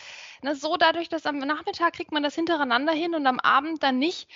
Ne, 0.45 0.55
so 0.55 0.64
dadurch, 0.77 1.09
dass 1.09 1.27
am 1.27 1.39
Nachmittag 1.39 1.95
kriegt 1.95 2.13
man 2.13 2.23
das 2.23 2.35
hintereinander 2.35 2.93
hin 2.93 3.15
und 3.15 3.27
am 3.27 3.41
Abend 3.41 3.83
dann 3.83 3.99
nicht. 3.99 4.29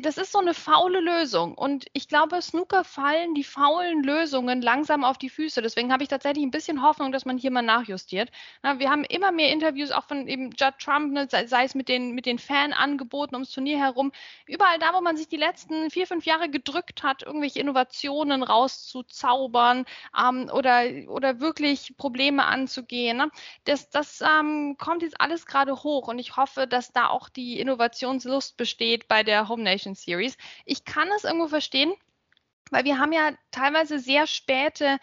Das 0.00 0.16
ist 0.16 0.30
so 0.30 0.38
eine 0.38 0.54
faule 0.54 1.00
Lösung. 1.00 1.54
Und 1.54 1.86
ich 1.92 2.06
glaube, 2.06 2.40
Snooker 2.40 2.84
fallen 2.84 3.34
die 3.34 3.42
faulen 3.42 4.04
Lösungen 4.04 4.62
langsam 4.62 5.02
auf 5.02 5.18
die 5.18 5.28
Füße. 5.28 5.60
Deswegen 5.60 5.92
habe 5.92 6.04
ich 6.04 6.08
tatsächlich 6.08 6.44
ein 6.44 6.52
bisschen 6.52 6.82
Hoffnung, 6.82 7.10
dass 7.10 7.24
man 7.24 7.36
hier 7.36 7.50
mal 7.50 7.62
nachjustiert. 7.62 8.30
Na, 8.62 8.78
wir 8.78 8.90
haben 8.90 9.02
immer 9.02 9.32
mehr 9.32 9.50
Interviews, 9.50 9.90
auch 9.90 10.04
von 10.04 10.28
eben 10.28 10.50
Judd 10.56 10.74
Trump, 10.78 11.12
ne, 11.12 11.26
sei, 11.28 11.46
sei, 11.46 11.64
es 11.64 11.74
mit 11.74 11.88
den, 11.88 12.12
mit 12.12 12.26
den 12.26 12.38
Fanangeboten 12.38 13.34
ums 13.34 13.50
Turnier 13.50 13.78
herum. 13.78 14.12
Überall 14.46 14.78
da, 14.78 14.94
wo 14.94 15.00
man 15.00 15.16
sich 15.16 15.26
die 15.26 15.36
letzten 15.36 15.90
vier, 15.90 16.06
fünf 16.06 16.26
Jahre 16.26 16.48
gedrückt 16.48 17.02
hat, 17.02 17.24
irgendwelche 17.24 17.58
Innovationen 17.58 18.44
rauszuzaubern 18.44 19.84
ähm, 20.16 20.48
oder, 20.52 20.84
oder 21.08 21.40
wirklich 21.40 21.96
Probleme 21.96 22.44
anzugehen. 22.44 23.16
Ne? 23.16 23.30
Das, 23.64 23.90
das 23.90 24.20
ähm, 24.20 24.76
kommt 24.78 25.02
jetzt 25.02 25.20
alles 25.24 25.46
gerade 25.46 25.82
hoch 25.82 26.08
und 26.08 26.18
ich 26.18 26.36
hoffe, 26.36 26.66
dass 26.66 26.92
da 26.92 27.08
auch 27.08 27.30
die 27.30 27.58
Innovationslust 27.58 28.58
besteht 28.58 29.08
bei 29.08 29.22
der 29.22 29.48
Home 29.48 29.62
Nation 29.62 29.94
Series. 29.94 30.36
Ich 30.66 30.84
kann 30.84 31.08
es 31.16 31.24
irgendwo 31.24 31.48
verstehen, 31.48 31.94
weil 32.70 32.84
wir 32.84 32.98
haben 32.98 33.12
ja 33.12 33.30
teilweise 33.50 33.98
sehr 33.98 34.26
späte 34.26 34.98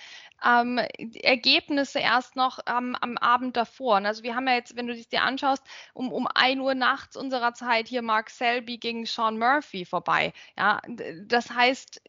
ähm, 0.45 0.77
Ergebnisse 1.23 1.99
erst 1.99 2.35
noch 2.35 2.59
ähm, 2.67 2.95
am 2.99 3.17
Abend 3.17 3.57
davor. 3.57 3.97
Also 3.97 4.23
wir 4.23 4.35
haben 4.35 4.47
ja 4.47 4.55
jetzt, 4.55 4.75
wenn 4.75 4.87
du 4.87 4.93
es 4.93 5.07
dir 5.07 5.23
anschaust, 5.23 5.63
um, 5.93 6.11
um 6.11 6.27
1 6.27 6.59
Uhr 6.61 6.75
nachts 6.75 7.15
unserer 7.15 7.53
Zeit 7.53 7.87
hier 7.87 8.01
Mark 8.01 8.29
Selby 8.29 8.77
gegen 8.77 9.05
Sean 9.05 9.39
Murphy 9.39 9.85
vorbei. 9.85 10.33
Ja, 10.57 10.81
das 11.25 11.49
heißt, 11.49 12.01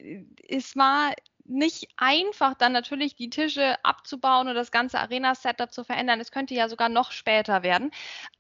es 0.49 0.77
war 0.77 1.15
nicht 1.45 1.89
einfach, 1.97 2.55
dann 2.55 2.73
natürlich 2.73 3.17
die 3.17 3.31
Tische 3.31 3.77
abzubauen 3.85 4.49
und 4.49 4.55
das 4.55 4.71
ganze 4.71 4.99
Arena-Setup 4.99 5.73
zu 5.73 5.85
verändern. 5.85 6.21
Es 6.21 6.31
könnte 6.31 6.55
ja 6.55 6.69
sogar 6.69 6.89
noch 6.89 7.13
später 7.13 7.63
werden. 7.63 7.91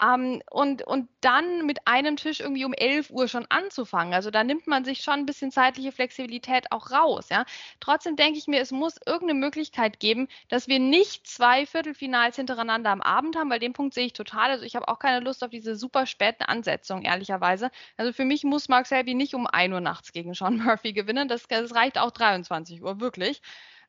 Ähm, 0.02 0.42
und, 0.50 0.82
und 0.82 1.08
dann 1.20 1.66
mit 1.66 1.86
einem 1.86 2.16
Tisch 2.16 2.40
irgendwie 2.40 2.64
um 2.64 2.72
11 2.72 3.10
Uhr 3.10 3.28
schon 3.28 3.46
anzufangen. 3.48 4.14
Also 4.14 4.30
da 4.30 4.44
nimmt 4.44 4.66
man 4.66 4.84
sich 4.84 5.00
schon 5.00 5.14
ein 5.14 5.26
bisschen 5.26 5.50
zeitliche 5.50 5.92
Flexibilität 5.92 6.70
auch 6.70 6.90
raus. 6.90 7.28
Ja? 7.28 7.44
Trotzdem 7.80 8.16
denke 8.16 8.38
ich 8.38 8.46
mir, 8.46 8.60
es 8.60 8.70
muss 8.70 8.96
irgendeine 9.04 9.40
Möglichkeit 9.40 10.00
geben, 10.00 10.28
dass 10.48 10.68
wir 10.68 10.78
nicht 10.78 11.26
zwei 11.26 11.66
Viertelfinals 11.66 12.36
hintereinander 12.36 12.90
am 12.90 13.02
Abend 13.02 13.36
haben, 13.36 13.50
weil 13.50 13.58
den 13.58 13.72
Punkt 13.72 13.94
sehe 13.94 14.06
ich 14.06 14.12
total. 14.12 14.50
Also 14.50 14.64
ich 14.64 14.76
habe 14.76 14.88
auch 14.88 14.98
keine 14.98 15.20
Lust 15.20 15.42
auf 15.44 15.50
diese 15.50 15.76
super 15.76 16.06
späten 16.06 16.44
Ansetzungen, 16.44 17.04
ehrlicherweise. 17.04 17.70
Also 17.96 18.12
für 18.12 18.24
mich 18.24 18.44
muss 18.44 18.68
Mark 18.68 18.86
Selby 18.86 19.14
nicht 19.14 19.34
um 19.34 19.46
1 19.46 19.72
Uhr 19.72 19.80
nachts 19.80 20.12
gegen 20.12 20.34
Sean 20.34 20.56
Murphy 20.62 20.92
gewinnen. 20.92 21.28
Das, 21.28 21.46
das 21.48 21.74
reicht 21.74 21.98
auch 21.98 22.10
23 22.10 22.82
Uhr 22.82 22.91
wirklich. 23.00 23.42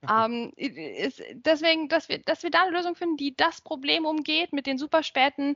Ähm, 0.09 0.51
ist, 0.57 1.23
deswegen, 1.31 1.87
dass 1.87 2.09
wir, 2.09 2.19
dass 2.19 2.43
wir 2.43 2.49
da 2.49 2.63
eine 2.63 2.75
Lösung 2.75 2.95
finden, 2.95 3.15
die 3.15 3.35
das 3.37 3.61
Problem 3.61 4.05
umgeht 4.05 4.51
mit 4.51 4.67
den 4.67 4.77
super 4.77 5.01
späten 5.01 5.55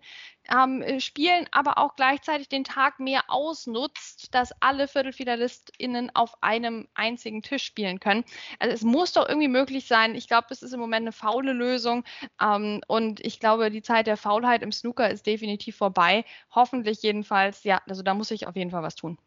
ähm, 0.49 1.01
Spielen, 1.01 1.47
aber 1.51 1.77
auch 1.77 1.97
gleichzeitig 1.97 2.47
den 2.47 2.63
Tag 2.63 2.99
mehr 2.99 3.23
ausnutzt, 3.27 4.33
dass 4.33 4.53
alle 4.61 4.87
ViertelfinalistInnen 4.87 6.15
auf 6.15 6.41
einem 6.41 6.87
einzigen 6.93 7.41
Tisch 7.41 7.63
spielen 7.63 7.99
können. 7.99 8.23
Also 8.59 8.73
es 8.73 8.83
muss 8.83 9.11
doch 9.11 9.27
irgendwie 9.27 9.49
möglich 9.49 9.85
sein. 9.85 10.15
Ich 10.15 10.27
glaube, 10.27 10.47
das 10.49 10.61
ist 10.61 10.73
im 10.73 10.79
Moment 10.79 11.03
eine 11.03 11.11
faule 11.11 11.51
Lösung 11.51 12.05
ähm, 12.41 12.81
und 12.87 13.19
ich 13.25 13.41
glaube, 13.41 13.69
die 13.69 13.81
Zeit 13.81 14.07
der 14.07 14.17
Faulheit 14.17 14.63
im 14.63 14.71
Snooker 14.71 15.09
ist 15.09 15.25
definitiv 15.25 15.75
vorbei. 15.75 16.23
Hoffentlich 16.51 17.01
jedenfalls, 17.01 17.65
ja, 17.65 17.81
also 17.87 18.01
da 18.01 18.13
muss 18.13 18.31
ich 18.31 18.47
auf 18.47 18.55
jeden 18.55 18.71
Fall 18.71 18.83
was 18.83 18.95
tun. 18.95 19.17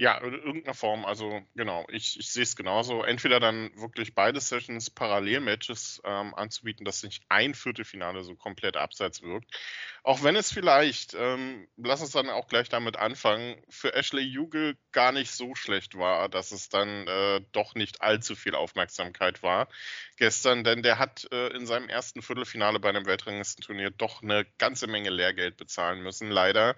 Ja, 0.00 0.16
in 0.16 0.32
irgendeiner 0.32 0.72
Form. 0.72 1.04
Also 1.04 1.42
genau, 1.54 1.86
ich, 1.90 2.18
ich 2.18 2.32
sehe 2.32 2.44
es 2.44 2.56
genauso. 2.56 3.02
Entweder 3.02 3.38
dann 3.38 3.70
wirklich 3.76 4.14
beide 4.14 4.40
Sessions 4.40 4.88
Parallelmatches 4.88 6.00
ähm, 6.06 6.34
anzubieten, 6.34 6.86
dass 6.86 7.02
nicht 7.02 7.22
ein 7.28 7.52
Viertelfinale 7.52 8.24
so 8.24 8.34
komplett 8.34 8.78
abseits 8.78 9.20
wirkt. 9.20 9.54
Auch 10.02 10.22
wenn 10.22 10.36
es 10.36 10.50
vielleicht, 10.50 11.12
ähm, 11.12 11.68
lass 11.76 12.00
uns 12.00 12.12
dann 12.12 12.30
auch 12.30 12.48
gleich 12.48 12.70
damit 12.70 12.96
anfangen, 12.96 13.62
für 13.68 13.92
Ashley 13.92 14.22
Jugel 14.22 14.78
gar 14.92 15.12
nicht 15.12 15.32
so 15.32 15.54
schlecht 15.54 15.98
war, 15.98 16.30
dass 16.30 16.50
es 16.50 16.70
dann 16.70 17.06
äh, 17.06 17.42
doch 17.52 17.74
nicht 17.74 18.00
allzu 18.00 18.34
viel 18.36 18.54
Aufmerksamkeit 18.54 19.42
war 19.42 19.68
gestern, 20.16 20.64
denn 20.64 20.82
der 20.82 20.98
hat 20.98 21.28
äh, 21.30 21.48
in 21.48 21.66
seinem 21.66 21.90
ersten 21.90 22.22
Viertelfinale 22.22 22.80
bei 22.80 22.88
einem 22.88 23.04
Weltranglistenturnier 23.04 23.90
doch 23.90 24.22
eine 24.22 24.46
ganze 24.56 24.86
Menge 24.86 25.10
Lehrgeld 25.10 25.58
bezahlen 25.58 26.02
müssen, 26.02 26.30
leider. 26.30 26.76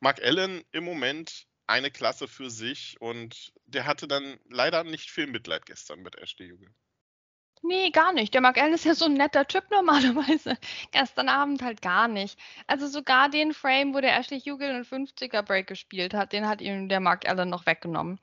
Mark 0.00 0.20
Allen 0.20 0.64
im 0.72 0.82
Moment 0.82 1.46
eine 1.66 1.90
Klasse 1.90 2.28
für 2.28 2.50
sich 2.50 3.00
und 3.00 3.52
der 3.66 3.86
hatte 3.86 4.06
dann 4.08 4.38
leider 4.48 4.84
nicht 4.84 5.10
viel 5.10 5.26
Mitleid 5.26 5.66
gestern 5.66 6.00
mit 6.00 6.16
Ashley 6.16 6.46
Jugel. 6.46 6.68
Nee, 7.62 7.90
gar 7.90 8.12
nicht. 8.12 8.32
Der 8.34 8.40
Mark 8.40 8.58
Allen 8.58 8.74
ist 8.74 8.84
ja 8.84 8.94
so 8.94 9.06
ein 9.06 9.14
netter 9.14 9.46
Typ 9.46 9.64
normalerweise. 9.70 10.56
Gestern 10.92 11.28
Abend 11.28 11.62
halt 11.62 11.82
gar 11.82 12.06
nicht. 12.06 12.38
Also 12.66 12.86
sogar 12.86 13.28
den 13.28 13.52
Frame, 13.54 13.94
wo 13.94 14.00
der 14.00 14.16
Ashley 14.16 14.40
Hugel 14.40 14.70
einen 14.70 14.84
50er 14.84 15.42
Break 15.42 15.66
gespielt 15.66 16.14
hat, 16.14 16.32
den 16.32 16.46
hat 16.46 16.60
ihm 16.60 16.88
der 16.88 17.00
Mark 17.00 17.28
Allen 17.28 17.48
noch 17.50 17.66
weggenommen. 17.66 18.20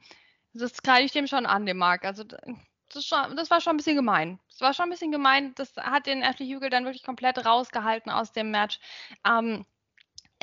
Das 0.54 0.82
kreide 0.84 1.06
ich 1.06 1.12
dem 1.12 1.28
schon 1.28 1.46
an, 1.46 1.66
dem 1.66 1.78
Mark. 1.78 2.06
Also 2.06 2.24
das, 2.24 3.06
schon, 3.06 3.36
das, 3.36 3.50
war 3.50 3.60
schon 3.60 3.74
ein 3.74 3.78
bisschen 3.78 3.96
gemein. 3.96 4.40
Das 4.50 4.62
war 4.62 4.74
schon 4.74 4.86
ein 4.86 4.92
bisschen 4.92 5.12
gemein. 5.12 5.54
Das 5.56 5.76
hat 5.78 6.06
den 6.06 6.22
Ashley 6.22 6.48
Hugel 6.48 6.70
dann 6.70 6.86
wirklich 6.86 7.04
komplett 7.04 7.44
rausgehalten 7.44 8.12
aus 8.12 8.32
dem 8.32 8.52
Match. 8.52 8.80
Ähm, 9.28 9.66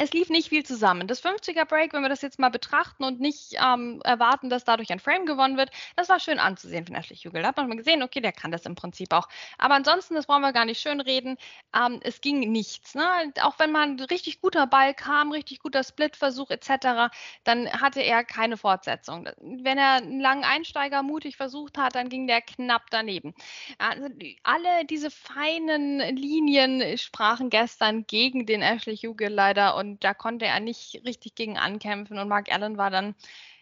es 0.01 0.13
lief 0.15 0.31
nicht 0.31 0.49
viel 0.49 0.65
zusammen. 0.65 1.07
Das 1.07 1.23
50er 1.23 1.67
Break, 1.67 1.93
wenn 1.93 2.01
wir 2.01 2.09
das 2.09 2.23
jetzt 2.23 2.39
mal 2.39 2.49
betrachten 2.49 3.05
und 3.05 3.21
nicht 3.21 3.57
ähm, 3.63 4.01
erwarten, 4.03 4.49
dass 4.49 4.65
dadurch 4.65 4.91
ein 4.91 4.99
Frame 4.99 5.27
gewonnen 5.27 5.59
wird, 5.59 5.71
das 5.95 6.09
war 6.09 6.19
schön 6.19 6.39
anzusehen 6.39 6.87
von 6.87 6.95
Ashley 6.95 7.17
Hugel. 7.17 7.43
Da 7.43 7.49
hat 7.49 7.59
man 7.59 7.69
mal 7.69 7.77
gesehen, 7.77 8.03
okay, 8.03 8.23
der 8.23 8.33
kann 8.33 8.51
das 8.51 8.65
im 8.65 8.75
Prinzip 8.75 9.13
auch. 9.13 9.29
Aber 9.59 9.75
ansonsten, 9.75 10.15
das 10.15 10.25
brauchen 10.25 10.41
wir 10.41 10.55
gar 10.55 10.65
nicht 10.65 10.81
schön 10.81 11.03
reden, 11.03 11.37
ähm, 11.77 12.01
es 12.03 12.23
ging 12.23 12.51
nichts. 12.51 12.95
Ne? 12.95 13.05
Auch 13.43 13.59
wenn 13.59 13.73
man 13.73 14.01
richtig 14.01 14.41
guter 14.41 14.67
Ball 14.67 14.95
kam, 14.95 15.33
richtig 15.33 15.61
guter 15.61 15.85
Splitversuch 15.85 16.49
etc., 16.49 17.13
dann 17.45 17.71
hatte 17.71 18.01
er 18.01 18.25
keine 18.25 18.57
Fortsetzung. 18.57 19.29
Wenn 19.43 19.77
er 19.77 19.97
einen 19.97 20.21
langen 20.21 20.45
Einsteiger 20.45 21.03
mutig 21.03 21.37
versucht 21.37 21.77
hat, 21.77 21.95
dann 21.95 22.09
ging 22.09 22.27
der 22.27 22.41
knapp 22.41 22.85
daneben. 22.91 23.35
Also, 23.77 24.09
alle 24.45 24.87
diese 24.87 25.11
feinen 25.11 25.99
Linien 26.17 26.97
sprachen 26.97 27.51
gestern 27.51 28.07
gegen 28.07 28.47
den 28.47 28.63
Ashley 28.63 28.97
Hugel 28.97 29.29
leider 29.29 29.77
und 29.77 29.90
und 29.91 30.05
da 30.05 30.15
konnte 30.15 30.47
er 30.47 30.61
nicht 30.61 31.03
richtig 31.05 31.35
gegen 31.35 31.59
ankämpfen. 31.59 32.19
Und 32.19 32.29
Mark 32.29 32.53
Allen 32.53 32.77
war 32.79 32.91
dann 32.91 33.15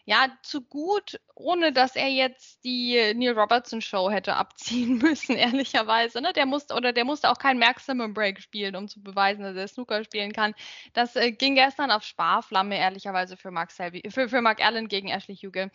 ja, 0.08 0.28
zu 0.42 0.62
gut, 0.62 1.20
ohne 1.34 1.70
dass 1.70 1.94
er 1.94 2.08
jetzt 2.08 2.64
die 2.64 3.12
Neil 3.14 3.38
Robertson 3.38 3.82
Show 3.82 4.10
hätte 4.10 4.36
abziehen 4.36 4.96
müssen, 5.02 5.36
ehrlicherweise. 5.36 6.22
Ne? 6.22 6.32
Der 6.32 6.46
musste 6.46 6.74
oder 6.74 6.94
der 6.94 7.04
musste 7.04 7.30
auch 7.30 7.36
kein 7.36 7.58
Maximum 7.58 8.14
Break 8.14 8.40
spielen, 8.40 8.74
um 8.74 8.88
zu 8.88 9.02
beweisen, 9.02 9.42
dass 9.42 9.54
er 9.54 9.68
Snooker 9.68 10.02
spielen 10.04 10.32
kann. 10.32 10.54
Das 10.94 11.14
äh, 11.14 11.32
ging 11.32 11.56
gestern 11.56 11.90
auf 11.90 12.04
Sparflamme, 12.04 12.78
ehrlicherweise, 12.78 13.36
für 13.36 13.50
Mark, 13.50 13.70
Selby, 13.70 14.02
für, 14.08 14.30
für 14.30 14.40
Mark 14.40 14.64
Allen 14.64 14.88
gegen 14.88 15.08
Ashley 15.08 15.36
Hugel. 15.36 15.70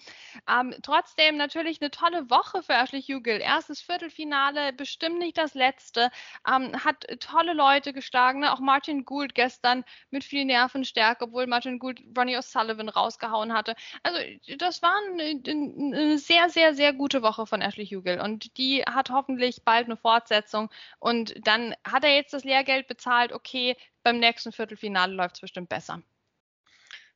Ähm, 0.49 0.73
trotzdem 0.81 1.37
natürlich 1.37 1.79
eine 1.79 1.91
tolle 1.91 2.27
Woche 2.31 2.63
für 2.63 2.73
Ashley 2.73 3.03
Hugel. 3.03 3.39
Erstes 3.39 3.81
Viertelfinale, 3.81 4.73
bestimmt 4.73 5.19
nicht 5.19 5.37
das 5.37 5.53
letzte. 5.53 6.09
Ähm, 6.51 6.83
hat 6.83 7.05
tolle 7.19 7.53
Leute 7.53 7.93
geschlagen. 7.93 8.39
Ne? 8.39 8.51
Auch 8.51 8.59
Martin 8.59 9.05
Gould 9.05 9.35
gestern 9.35 9.85
mit 10.09 10.23
viel 10.23 10.43
Nervenstärke, 10.45 11.25
obwohl 11.25 11.45
Martin 11.45 11.77
Gould 11.77 12.01
Ronnie 12.17 12.35
O'Sullivan 12.35 12.89
rausgehauen 12.89 13.53
hatte. 13.53 13.75
Also 14.01 14.22
das 14.57 14.81
war 14.81 14.95
eine 15.11 16.17
sehr, 16.17 16.49
sehr, 16.49 16.73
sehr 16.73 16.93
gute 16.93 17.21
Woche 17.21 17.45
von 17.45 17.61
Ashley 17.61 17.85
Hugel. 17.85 18.19
Und 18.21 18.57
die 18.57 18.83
hat 18.83 19.09
hoffentlich 19.09 19.63
bald 19.63 19.85
eine 19.85 19.97
Fortsetzung. 19.97 20.69
Und 20.99 21.35
dann 21.47 21.75
hat 21.83 22.03
er 22.03 22.15
jetzt 22.15 22.33
das 22.33 22.43
Lehrgeld 22.43 22.87
bezahlt, 22.87 23.33
okay, 23.33 23.75
beim 24.03 24.19
nächsten 24.19 24.51
Viertelfinale 24.51 25.13
läuft 25.13 25.35
es 25.35 25.41
bestimmt 25.41 25.69
besser. 25.69 26.01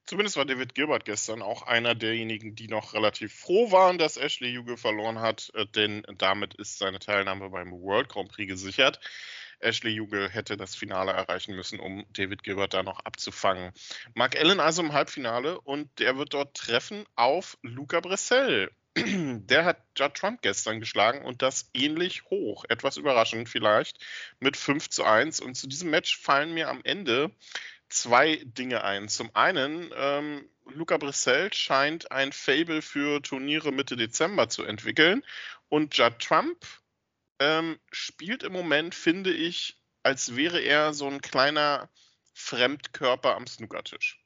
Zumindest 0.08 0.38
war 0.38 0.46
David 0.46 0.74
Gilbert 0.74 1.04
gestern 1.04 1.42
auch 1.42 1.64
einer 1.64 1.94
derjenigen, 1.94 2.56
die 2.56 2.70
noch 2.70 2.94
relativ 2.94 3.34
froh 3.34 3.74
waren, 3.74 3.98
dass 3.98 4.16
Ashley 4.16 4.56
Hugel 4.56 4.78
verloren 4.78 5.20
hat, 5.20 5.52
äh, 5.54 5.66
denn 5.66 6.04
damit 6.18 6.54
ist 6.56 6.80
seine 6.80 7.00
Teilnahme 7.00 7.50
beim 7.50 7.74
World 7.74 8.08
Grand 8.08 8.32
Prix 8.32 8.48
gesichert. 8.48 9.02
Ashley 9.60 9.92
Jugel 9.92 10.30
hätte 10.30 10.56
das 10.56 10.76
Finale 10.76 11.12
erreichen 11.12 11.56
müssen, 11.56 11.80
um 11.80 12.06
David 12.14 12.44
Gilbert 12.44 12.74
da 12.74 12.84
noch 12.84 13.02
abzufangen. 13.02 13.74
Mark 14.14 14.40
Allen 14.40 14.62
also 14.62 14.82
im 14.82 14.94
Halbfinale 14.94 15.60
und 15.60 15.90
der 16.00 16.18
wird 16.18 16.34
dort 16.34 16.56
treffen 16.56 17.04
auf 17.16 17.58
Luca 17.62 18.00
Bressel. 18.00 18.72
Der 18.98 19.64
hat 19.64 19.84
Judd 19.96 20.16
Trump 20.16 20.42
gestern 20.42 20.80
geschlagen 20.80 21.24
und 21.24 21.44
das 21.44 21.70
ähnlich 21.76 22.24
hoch. 22.32 22.66
Etwas 22.68 22.98
überraschend 22.98 23.48
vielleicht 23.48 24.04
mit 24.40 24.58
5 24.58 24.90
zu 24.90 25.04
1. 25.04 25.40
Und 25.40 25.54
zu 25.54 25.68
diesem 25.68 25.92
Match 25.92 26.18
fallen 26.18 26.54
mir 26.56 26.68
am 26.68 26.82
Ende 26.84 27.32
zwei 27.90 28.42
Dinge 28.44 28.84
ein. 28.84 29.10
Zum 29.10 29.30
einen, 29.36 29.92
ähm, 29.96 30.50
Luca 30.66 30.98
Brissell 30.98 31.54
scheint 31.54 32.12
ein 32.12 32.32
Fable 32.32 32.82
für 32.82 33.22
Turniere 33.22 33.72
Mitte 33.72 33.96
Dezember 33.96 34.50
zu 34.50 34.64
entwickeln 34.64 35.24
und 35.70 35.96
Judd 35.98 36.20
Trump 36.20 36.66
ähm, 37.40 37.80
spielt 37.92 38.44
im 38.44 38.54
Moment, 38.54 38.96
finde 38.96 39.32
ich, 39.32 39.78
als 40.04 40.36
wäre 40.36 40.60
er 40.60 40.94
so 40.94 41.08
ein 41.08 41.22
kleiner 41.22 41.90
Fremdkörper 42.34 43.36
am 43.36 43.48
Snookertisch. 43.48 44.24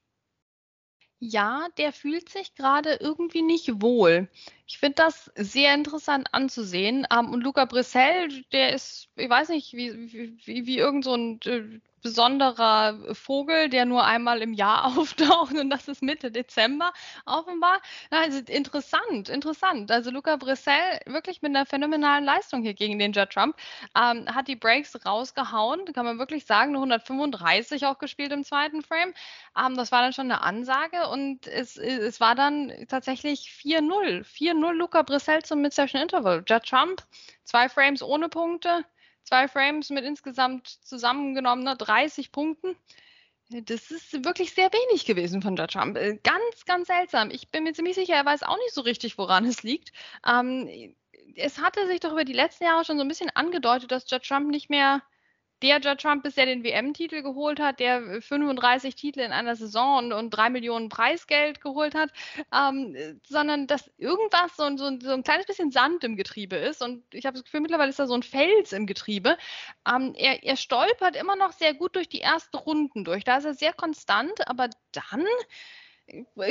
Ja, 1.23 1.67
der 1.77 1.93
fühlt 1.93 2.29
sich 2.29 2.55
gerade 2.55 2.95
irgendwie 2.95 3.43
nicht 3.43 3.81
wohl. 3.81 4.27
Ich 4.65 4.79
finde 4.79 4.95
das 4.95 5.31
sehr 5.35 5.75
interessant 5.75 6.33
anzusehen. 6.33 7.05
Ähm, 7.11 7.29
und 7.29 7.41
Luca 7.41 7.65
Brissell, 7.65 8.43
der 8.51 8.73
ist, 8.73 9.07
ich 9.15 9.29
weiß 9.29 9.49
nicht, 9.49 9.73
wie, 9.73 10.11
wie, 10.11 10.65
wie 10.65 10.77
irgend 10.79 11.03
so 11.03 11.13
ein 11.13 11.39
äh, 11.45 11.79
besonderer 12.01 12.97
Vogel, 13.13 13.69
der 13.69 13.85
nur 13.85 14.03
einmal 14.05 14.41
im 14.41 14.53
Jahr 14.53 14.85
auftaucht 14.97 15.55
und 15.55 15.69
das 15.69 15.87
ist 15.87 16.01
Mitte 16.01 16.31
Dezember 16.31 16.91
offenbar. 17.25 17.81
Also 18.09 18.39
interessant, 18.39 19.29
interessant. 19.29 19.91
Also 19.91 20.11
Luca 20.11 20.35
Brissell 20.35 20.99
wirklich 21.05 21.41
mit 21.41 21.55
einer 21.55 21.65
phänomenalen 21.65 22.25
Leistung 22.25 22.63
hier 22.63 22.73
gegen 22.73 22.99
den 22.99 23.13
Judd 23.13 23.31
Trump 23.31 23.55
ähm, 23.95 24.25
hat 24.33 24.47
die 24.47 24.55
Breaks 24.55 25.05
rausgehauen, 25.05 25.85
kann 25.93 26.05
man 26.05 26.19
wirklich 26.19 26.45
sagen, 26.45 26.71
nur 26.71 26.81
135 26.81 27.85
auch 27.85 27.97
gespielt 27.99 28.31
im 28.31 28.43
zweiten 28.43 28.81
Frame. 28.81 29.13
Ähm, 29.57 29.75
das 29.75 29.91
war 29.91 30.01
dann 30.01 30.13
schon 30.13 30.31
eine 30.31 30.41
Ansage 30.41 31.07
und 31.09 31.47
es, 31.47 31.77
es 31.77 32.19
war 32.19 32.35
dann 32.35 32.71
tatsächlich 32.87 33.51
4-0. 33.51 34.23
4-0 34.23 34.71
Luca 34.73 35.01
Brissell 35.03 35.43
zum 35.43 35.61
Mid-Session 35.61 36.01
Interval. 36.01 36.43
Judd 36.47 36.63
Trump, 36.63 37.03
zwei 37.43 37.69
Frames 37.69 38.01
ohne 38.01 38.29
Punkte 38.29 38.85
zwei 39.23 39.47
Frames 39.47 39.89
mit 39.89 40.03
insgesamt 40.03 40.67
zusammengenommen 40.67 41.65
30 41.77 42.31
Punkten. 42.31 42.75
Das 43.49 43.91
ist 43.91 44.23
wirklich 44.23 44.53
sehr 44.53 44.71
wenig 44.71 45.05
gewesen 45.05 45.41
von 45.41 45.57
Judge 45.57 45.73
Trump. 45.73 45.97
Äh, 45.97 46.17
ganz, 46.23 46.65
ganz 46.65 46.87
seltsam. 46.87 47.31
Ich 47.31 47.49
bin 47.49 47.63
mir 47.63 47.73
ziemlich 47.73 47.95
sicher, 47.95 48.15
er 48.15 48.25
weiß 48.25 48.43
auch 48.43 48.57
nicht 48.57 48.73
so 48.73 48.81
richtig, 48.81 49.17
woran 49.17 49.45
es 49.45 49.63
liegt. 49.63 49.91
Ähm, 50.25 50.95
es 51.35 51.59
hatte 51.59 51.85
sich 51.87 51.99
doch 51.99 52.13
über 52.13 52.23
die 52.23 52.33
letzten 52.33 52.63
Jahre 52.63 52.85
schon 52.85 52.97
so 52.97 53.03
ein 53.03 53.07
bisschen 53.07 53.29
angedeutet, 53.33 53.91
dass 53.91 54.09
Judge 54.09 54.27
Trump 54.29 54.49
nicht 54.49 54.69
mehr 54.69 55.01
der 55.61 55.79
Judd 55.79 56.01
Trump 56.01 56.23
bisher 56.23 56.45
den 56.45 56.63
WM-Titel 56.63 57.21
geholt 57.21 57.59
hat, 57.59 57.79
der 57.79 58.21
35 58.21 58.95
Titel 58.95 59.19
in 59.19 59.31
einer 59.31 59.55
Saison 59.55 59.97
und, 59.97 60.13
und 60.13 60.29
3 60.31 60.49
Millionen 60.49 60.89
Preisgeld 60.89 61.61
geholt 61.61 61.95
hat, 61.95 62.11
ähm, 62.53 63.19
sondern 63.27 63.67
dass 63.67 63.89
irgendwas 63.97 64.55
so, 64.55 64.75
so, 64.77 64.99
so, 64.99 65.11
ein 65.11 65.23
kleines 65.23 65.45
bisschen 65.45 65.71
Sand 65.71 66.03
im 66.03 66.15
Getriebe 66.15 66.55
ist. 66.55 66.81
Und 66.81 67.03
ich 67.13 67.25
habe 67.25 67.35
das 67.35 67.43
Gefühl, 67.43 67.61
mittlerweile 67.61 67.89
ist 67.89 67.99
da 67.99 68.07
so 68.07 68.15
ein 68.15 68.23
Fels 68.23 68.73
im 68.73 68.85
Getriebe. 68.85 69.37
Ähm, 69.87 70.13
er, 70.15 70.43
er 70.43 70.57
stolpert 70.57 71.15
immer 71.15 71.35
noch 71.35 71.51
sehr 71.53 71.73
gut 71.73 71.95
durch 71.95 72.09
die 72.09 72.21
ersten 72.21 72.57
Runden 72.57 73.03
durch. 73.03 73.23
Da 73.23 73.37
ist 73.37 73.45
er 73.45 73.53
sehr 73.53 73.73
konstant, 73.73 74.47
aber 74.47 74.69
dann 74.91 75.25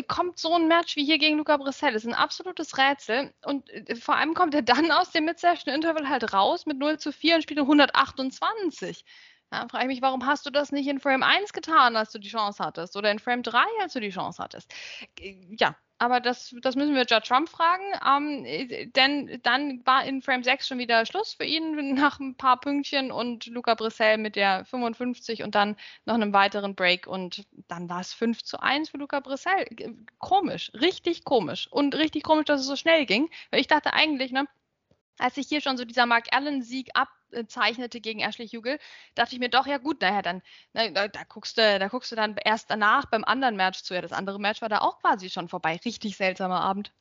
kommt 0.08 0.38
so 0.38 0.54
ein 0.54 0.68
Match 0.68 0.96
wie 0.96 1.04
hier 1.04 1.18
gegen 1.18 1.38
Luca 1.38 1.56
Brissell. 1.56 1.92
Das 1.92 2.04
ist 2.04 2.08
ein 2.08 2.14
absolutes 2.14 2.78
Rätsel. 2.78 3.32
Und 3.44 3.68
äh, 3.70 3.96
vor 3.96 4.16
allem 4.16 4.34
kommt 4.34 4.54
er 4.54 4.62
dann 4.62 4.90
aus 4.90 5.10
dem 5.10 5.24
Mid-Session 5.24 5.74
Interval 5.74 6.08
halt 6.08 6.32
raus 6.32 6.66
mit 6.66 6.78
0 6.78 6.98
zu 6.98 7.12
4 7.12 7.36
und 7.36 7.42
spielt 7.42 7.60
128. 7.60 9.04
Da 9.50 9.66
frage 9.68 9.84
ich 9.84 9.88
mich, 9.88 10.02
warum 10.02 10.26
hast 10.26 10.46
du 10.46 10.50
das 10.50 10.70
nicht 10.70 10.86
in 10.86 11.00
Frame 11.00 11.24
1 11.24 11.52
getan, 11.52 11.96
als 11.96 12.12
du 12.12 12.18
die 12.18 12.28
Chance 12.28 12.64
hattest? 12.64 12.96
Oder 12.96 13.10
in 13.10 13.18
Frame 13.18 13.42
3, 13.42 13.64
als 13.80 13.94
du 13.94 14.00
die 14.00 14.10
Chance 14.10 14.42
hattest? 14.42 14.72
Ja, 15.18 15.76
aber 16.00 16.20
das, 16.20 16.54
das 16.62 16.76
müssen 16.76 16.94
wir 16.94 17.02
Judge 17.02 17.28
Trump 17.28 17.48
fragen. 17.48 17.84
Ähm, 18.08 18.92
denn 18.96 19.38
dann 19.42 19.84
war 19.84 20.02
in 20.04 20.22
Frame 20.22 20.42
6 20.42 20.66
schon 20.66 20.78
wieder 20.78 21.04
Schluss 21.04 21.34
für 21.34 21.44
ihn 21.44 21.94
nach 21.94 22.18
ein 22.18 22.36
paar 22.36 22.58
Pünktchen 22.58 23.12
und 23.12 23.44
Luca 23.46 23.74
Brissell 23.74 24.16
mit 24.16 24.34
der 24.34 24.64
55 24.64 25.42
und 25.42 25.54
dann 25.54 25.76
noch 26.06 26.14
einem 26.14 26.32
weiteren 26.32 26.74
Break 26.74 27.06
und 27.06 27.44
dann 27.68 27.90
war 27.90 28.00
es 28.00 28.14
5 28.14 28.42
zu 28.42 28.60
1 28.60 28.88
für 28.88 28.96
Luca 28.96 29.20
Brissell. 29.20 29.66
Komisch, 30.18 30.72
richtig 30.72 31.24
komisch. 31.24 31.68
Und 31.70 31.94
richtig 31.94 32.22
komisch, 32.22 32.46
dass 32.46 32.62
es 32.62 32.66
so 32.66 32.76
schnell 32.76 33.04
ging. 33.04 33.28
Weil 33.50 33.60
ich 33.60 33.68
dachte 33.68 33.92
eigentlich, 33.92 34.32
ne, 34.32 34.46
als 35.18 35.34
sich 35.34 35.48
hier 35.48 35.60
schon 35.60 35.76
so 35.76 35.84
dieser 35.84 36.06
Mark 36.06 36.28
Allen-Sieg 36.34 36.90
abzeichnete 37.34 38.00
gegen 38.00 38.20
Ashley 38.20 38.48
Hugel, 38.48 38.78
dachte 39.14 39.34
ich 39.34 39.40
mir 39.40 39.48
doch, 39.48 39.66
ja 39.66 39.78
gut, 39.78 40.00
naja, 40.00 40.22
dann, 40.22 40.42
na, 40.72 40.88
da, 40.90 41.08
da, 41.08 41.24
guckst 41.24 41.58
du, 41.58 41.78
da 41.78 41.88
guckst 41.88 42.12
du 42.12 42.16
dann 42.16 42.36
erst 42.44 42.70
danach 42.70 43.06
beim 43.06 43.24
anderen 43.24 43.56
Match 43.56 43.82
zu. 43.82 43.94
Ja, 43.94 44.00
das 44.00 44.12
andere 44.12 44.38
Match 44.38 44.62
war 44.62 44.68
da 44.68 44.78
auch 44.78 45.00
quasi 45.00 45.30
schon 45.30 45.48
vorbei. 45.48 45.80
Richtig 45.84 46.16
seltsamer 46.16 46.60
Abend. 46.60 46.92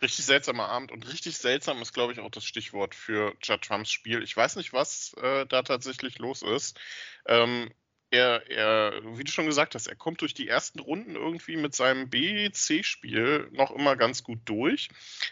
Richtig 0.00 0.24
seltsamer 0.24 0.68
Abend 0.68 0.90
und 0.90 1.06
richtig 1.12 1.38
seltsam 1.38 1.80
ist, 1.80 1.92
glaube 1.92 2.12
ich, 2.12 2.18
auch 2.18 2.30
das 2.30 2.44
Stichwort 2.44 2.94
für 2.94 3.34
Judd 3.40 3.62
Trumps 3.62 3.90
Spiel. 3.90 4.22
Ich 4.22 4.36
weiß 4.36 4.56
nicht, 4.56 4.72
was 4.72 5.14
äh, 5.22 5.46
da 5.46 5.62
tatsächlich 5.62 6.18
los 6.18 6.42
ist. 6.42 6.78
Ähm, 7.26 7.72
er, 8.12 8.50
er, 8.50 9.00
wie 9.16 9.24
du 9.24 9.32
schon 9.32 9.46
gesagt 9.46 9.74
hast, 9.74 9.86
er 9.86 9.96
kommt 9.96 10.20
durch 10.20 10.34
die 10.34 10.46
ersten 10.46 10.80
Runden 10.80 11.16
irgendwie 11.16 11.56
mit 11.56 11.74
seinem 11.74 12.10
B-C-Spiel 12.10 13.48
noch 13.52 13.70
immer 13.70 13.96
ganz 13.96 14.22
gut 14.22 14.40
durch. 14.44 14.90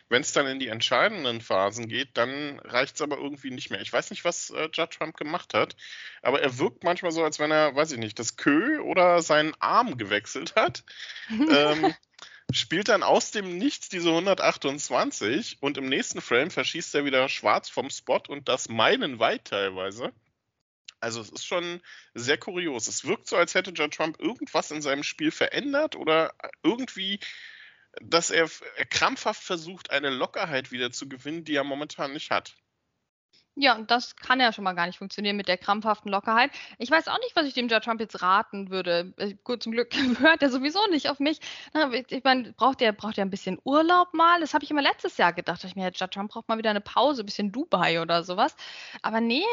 Wenn 0.08 0.22
es 0.22 0.32
dann 0.32 0.46
in 0.46 0.58
die 0.58 0.68
entscheidenden 0.68 1.42
Phasen 1.42 1.88
geht, 1.88 2.16
dann 2.16 2.58
reicht 2.60 2.94
es 2.94 3.02
aber 3.02 3.18
irgendwie 3.18 3.50
nicht 3.50 3.70
mehr. 3.70 3.82
Ich 3.82 3.92
weiß 3.92 4.10
nicht, 4.10 4.24
was 4.24 4.48
äh, 4.50 4.70
Judd 4.72 4.92
Trump 4.92 5.16
gemacht 5.18 5.52
hat, 5.52 5.76
aber 6.22 6.40
er 6.40 6.58
wirkt 6.58 6.82
manchmal 6.82 7.12
so, 7.12 7.22
als 7.22 7.38
wenn 7.38 7.50
er, 7.50 7.76
weiß 7.76 7.92
ich 7.92 7.98
nicht, 7.98 8.18
das 8.18 8.36
Kö 8.36 8.80
oder 8.80 9.20
seinen 9.20 9.54
Arm 9.60 9.98
gewechselt 9.98 10.56
hat. 10.56 10.82
ähm, 11.30 11.94
spielt 12.50 12.88
dann 12.88 13.02
aus 13.02 13.30
dem 13.30 13.58
Nichts 13.58 13.90
diese 13.90 14.08
128 14.08 15.58
und 15.60 15.76
im 15.76 15.88
nächsten 15.88 16.22
Frame 16.22 16.50
verschießt 16.50 16.94
er 16.94 17.04
wieder 17.04 17.28
schwarz 17.28 17.68
vom 17.68 17.90
Spot 17.90 18.22
und 18.26 18.48
das 18.48 18.70
meilenweit 18.70 19.44
teilweise. 19.44 20.12
Also 21.00 21.20
es 21.20 21.30
ist 21.30 21.46
schon 21.46 21.80
sehr 22.14 22.38
kurios. 22.38 22.86
Es 22.86 23.04
wirkt 23.04 23.26
so, 23.26 23.36
als 23.36 23.54
hätte 23.54 23.70
John 23.70 23.90
Trump 23.90 24.20
irgendwas 24.20 24.70
in 24.70 24.82
seinem 24.82 25.02
Spiel 25.02 25.30
verändert 25.30 25.96
oder 25.96 26.34
irgendwie, 26.62 27.20
dass 28.00 28.30
er 28.30 28.48
krampfhaft 28.90 29.42
versucht, 29.42 29.90
eine 29.90 30.10
Lockerheit 30.10 30.72
wieder 30.72 30.92
zu 30.92 31.08
gewinnen, 31.08 31.44
die 31.44 31.56
er 31.56 31.64
momentan 31.64 32.12
nicht 32.12 32.30
hat. 32.30 32.56
Ja, 33.56 33.78
das 33.82 34.16
kann 34.16 34.40
ja 34.40 34.52
schon 34.52 34.64
mal 34.64 34.74
gar 34.74 34.86
nicht 34.86 34.98
funktionieren 34.98 35.36
mit 35.36 35.48
der 35.48 35.58
krampfhaften 35.58 36.10
Lockerheit. 36.10 36.50
Ich 36.78 36.90
weiß 36.90 37.08
auch 37.08 37.18
nicht, 37.18 37.34
was 37.34 37.46
ich 37.46 37.52
dem 37.52 37.68
Judge 37.68 37.84
Trump 37.84 38.00
jetzt 38.00 38.22
raten 38.22 38.70
würde. 38.70 39.12
Äh, 39.18 39.34
gut, 39.44 39.62
zum 39.62 39.72
Glück 39.72 39.92
hört 40.20 40.42
er 40.42 40.50
sowieso 40.50 40.78
nicht 40.90 41.10
auf 41.10 41.18
mich. 41.18 41.40
Ich 42.08 42.24
meine, 42.24 42.52
braucht 42.52 42.80
er 42.80 42.92
braucht 42.92 43.18
ein 43.18 43.28
bisschen 43.28 43.58
Urlaub 43.64 44.14
mal? 44.14 44.40
Das 44.40 44.54
habe 44.54 44.64
ich 44.64 44.70
immer 44.70 44.82
letztes 44.82 45.16
Jahr 45.16 45.32
gedacht. 45.32 45.64
Ich 45.64 45.76
mir, 45.76 45.86
Judge 45.86 46.10
Trump 46.10 46.30
braucht 46.30 46.48
mal 46.48 46.58
wieder 46.58 46.70
eine 46.70 46.80
Pause, 46.80 47.22
ein 47.22 47.26
bisschen 47.26 47.52
Dubai 47.52 48.00
oder 48.00 48.22
sowas. 48.22 48.54
Aber 49.02 49.20
nee, 49.20 49.44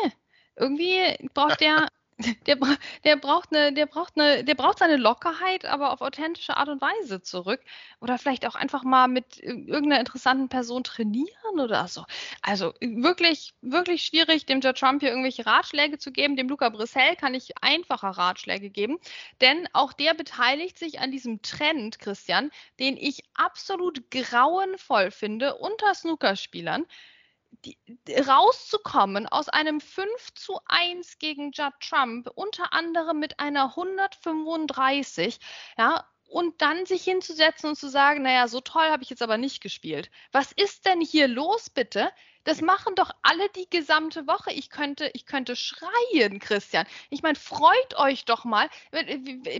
irgendwie 0.57 1.29
braucht 1.33 1.61
er 1.61 1.87
der, 2.19 2.55
der, 3.03 3.15
braucht 3.15 3.55
eine, 3.55 3.73
der, 3.73 3.85
braucht 3.85 4.19
eine, 4.19 4.43
der 4.43 4.55
braucht 4.55 4.79
seine 4.79 4.97
Lockerheit, 4.97 5.65
aber 5.65 5.91
auf 5.91 6.01
authentische 6.01 6.57
Art 6.57 6.69
und 6.69 6.81
Weise 6.81 7.21
zurück. 7.21 7.61
Oder 7.99 8.17
vielleicht 8.17 8.47
auch 8.47 8.55
einfach 8.55 8.83
mal 8.83 9.07
mit 9.07 9.37
irgendeiner 9.39 9.99
interessanten 9.99 10.49
Person 10.49 10.83
trainieren 10.83 11.59
oder 11.59 11.87
so. 11.87 12.05
Also 12.41 12.73
wirklich, 12.81 13.53
wirklich 13.61 14.03
schwierig, 14.03 14.45
dem 14.45 14.61
Joe 14.61 14.73
Trump 14.73 15.01
hier 15.01 15.09
irgendwelche 15.09 15.45
Ratschläge 15.45 15.97
zu 15.97 16.11
geben. 16.11 16.35
Dem 16.35 16.49
Luca 16.49 16.69
Brissell 16.69 17.15
kann 17.15 17.33
ich 17.33 17.51
einfacher 17.61 18.09
Ratschläge 18.09 18.69
geben, 18.69 18.97
denn 19.41 19.67
auch 19.73 19.93
der 19.93 20.13
beteiligt 20.13 20.79
sich 20.79 20.99
an 20.99 21.11
diesem 21.11 21.41
Trend, 21.41 21.99
Christian, 21.99 22.51
den 22.79 22.97
ich 22.97 23.23
absolut 23.35 24.09
grauenvoll 24.11 25.11
finde 25.11 25.55
unter 25.55 25.93
Snookerspielern 25.93 26.85
die, 27.65 27.77
rauszukommen 28.27 29.27
aus 29.27 29.49
einem 29.49 29.81
5 29.81 30.33
zu 30.35 30.59
1 30.65 31.19
gegen 31.19 31.51
Judd 31.51 31.73
Trump, 31.79 32.29
unter 32.35 32.73
anderem 32.73 33.19
mit 33.19 33.39
einer 33.39 33.75
135, 33.75 35.39
ja, 35.77 36.07
und 36.29 36.61
dann 36.61 36.85
sich 36.85 37.03
hinzusetzen 37.03 37.69
und 37.69 37.75
zu 37.77 37.89
sagen, 37.89 38.23
naja, 38.23 38.47
so 38.47 38.59
toll 38.59 38.85
habe 38.89 39.03
ich 39.03 39.09
jetzt 39.09 39.21
aber 39.21 39.37
nicht 39.37 39.61
gespielt. 39.61 40.09
Was 40.31 40.51
ist 40.51 40.85
denn 40.85 41.01
hier 41.01 41.27
los, 41.27 41.69
bitte? 41.69 42.09
Das 42.47 42.61
machen 42.61 42.95
doch 42.95 43.11
alle 43.23 43.49
die 43.57 43.69
gesamte 43.69 44.25
Woche. 44.25 44.53
Ich 44.53 44.69
könnte, 44.69 45.11
ich 45.13 45.25
könnte 45.25 45.57
schreien, 45.57 46.39
Christian. 46.39 46.85
Ich 47.09 47.21
meine, 47.21 47.35
freut 47.35 47.97
euch 47.97 48.23
doch 48.23 48.45
mal. 48.45 48.69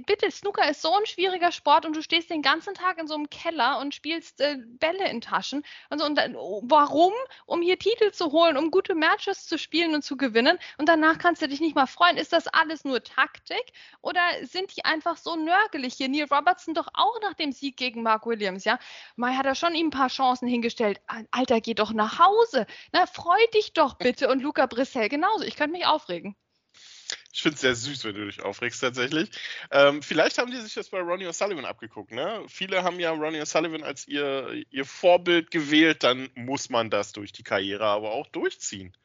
Bitte, 0.05 0.31
Snooker 0.31 0.69
ist 0.69 0.81
so 0.81 0.93
ein 0.93 1.05
schwieriger 1.05 1.51
Sport 1.51 1.85
und 1.85 1.97
du 1.97 2.01
stehst 2.01 2.29
den 2.29 2.41
ganzen 2.41 2.75
Tag 2.75 2.97
in 2.97 3.05
so 3.05 3.15
einem 3.15 3.29
Keller 3.29 3.79
und 3.79 3.93
spielst 3.93 4.39
äh, 4.39 4.55
Bälle 4.79 5.09
in 5.09 5.19
Taschen. 5.19 5.65
Und, 5.89 5.99
so, 5.99 6.05
und 6.05 6.15
dann, 6.17 6.37
oh, 6.37 6.61
warum? 6.63 7.11
Um 7.45 7.61
hier 7.61 7.77
Titel 7.77 8.11
zu 8.13 8.31
holen, 8.31 8.55
um 8.55 8.71
gute 8.71 8.95
Matches 8.95 9.47
zu 9.47 9.57
spielen 9.57 9.93
und 9.93 10.03
zu 10.03 10.15
gewinnen. 10.15 10.57
Und 10.77 10.87
danach 10.87 11.17
kannst 11.17 11.41
du 11.41 11.49
dich 11.49 11.59
nicht 11.59 11.75
mal 11.75 11.87
freuen. 11.87 12.15
Ist 12.15 12.31
das 12.31 12.47
alles 12.47 12.85
nur 12.85 13.03
Taktik? 13.03 13.73
Oder 14.01 14.21
sind 14.43 14.73
die 14.77 14.85
einfach 14.85 15.17
so 15.17 15.35
nörgelig 15.35 15.95
hier? 15.95 16.07
Neil 16.07 16.27
Robertson 16.31 16.73
doch 16.73 16.87
auch 16.93 17.19
nach 17.21 17.33
dem 17.33 17.51
Sieg 17.51 17.75
gegen 17.75 18.01
Mark 18.01 18.25
Williams, 18.25 18.63
ja? 18.63 18.79
Mai 19.17 19.33
hat 19.33 19.45
er 19.45 19.55
schon 19.55 19.75
ihm 19.75 19.87
ein 19.87 19.89
paar 19.91 20.07
Chancen 20.07 20.47
hingestellt. 20.47 21.01
Alter, 21.31 21.59
geh 21.59 21.73
doch 21.73 21.91
nach 21.91 22.17
Hause. 22.17 22.65
Na, 22.91 23.05
freu 23.05 23.37
dich 23.53 23.73
doch 23.73 23.95
bitte. 23.95 24.29
Und 24.29 24.41
Luca 24.41 24.65
Brissell 24.65 25.09
genauso. 25.09 25.43
Ich 25.43 25.55
könnte 25.55 25.73
mich 25.73 25.85
aufregen. 25.85 26.35
Ich 27.33 27.43
finde 27.43 27.55
es 27.55 27.61
sehr 27.61 27.75
süß, 27.75 28.03
wenn 28.05 28.15
du 28.15 28.25
dich 28.25 28.41
aufregst 28.41 28.81
tatsächlich. 28.81 29.29
Ähm, 29.69 30.01
vielleicht 30.01 30.39
haben 30.39 30.49
die 30.49 30.57
sich 30.57 30.73
das 30.73 30.89
bei 30.89 30.99
Ronnie 30.99 31.27
O'Sullivan 31.27 31.65
abgeguckt. 31.65 32.11
Ne? 32.11 32.43
Viele 32.47 32.83
haben 32.83 32.99
ja 32.99 33.11
Ronnie 33.11 33.41
O'Sullivan 33.41 33.83
als 33.83 34.07
ihr, 34.07 34.63
ihr 34.71 34.85
Vorbild 34.85 35.51
gewählt. 35.51 36.03
Dann 36.03 36.29
muss 36.33 36.69
man 36.69 36.89
das 36.89 37.11
durch 37.11 37.31
die 37.31 37.43
Karriere 37.43 37.85
aber 37.85 38.11
auch 38.11 38.27
durchziehen. 38.27 38.95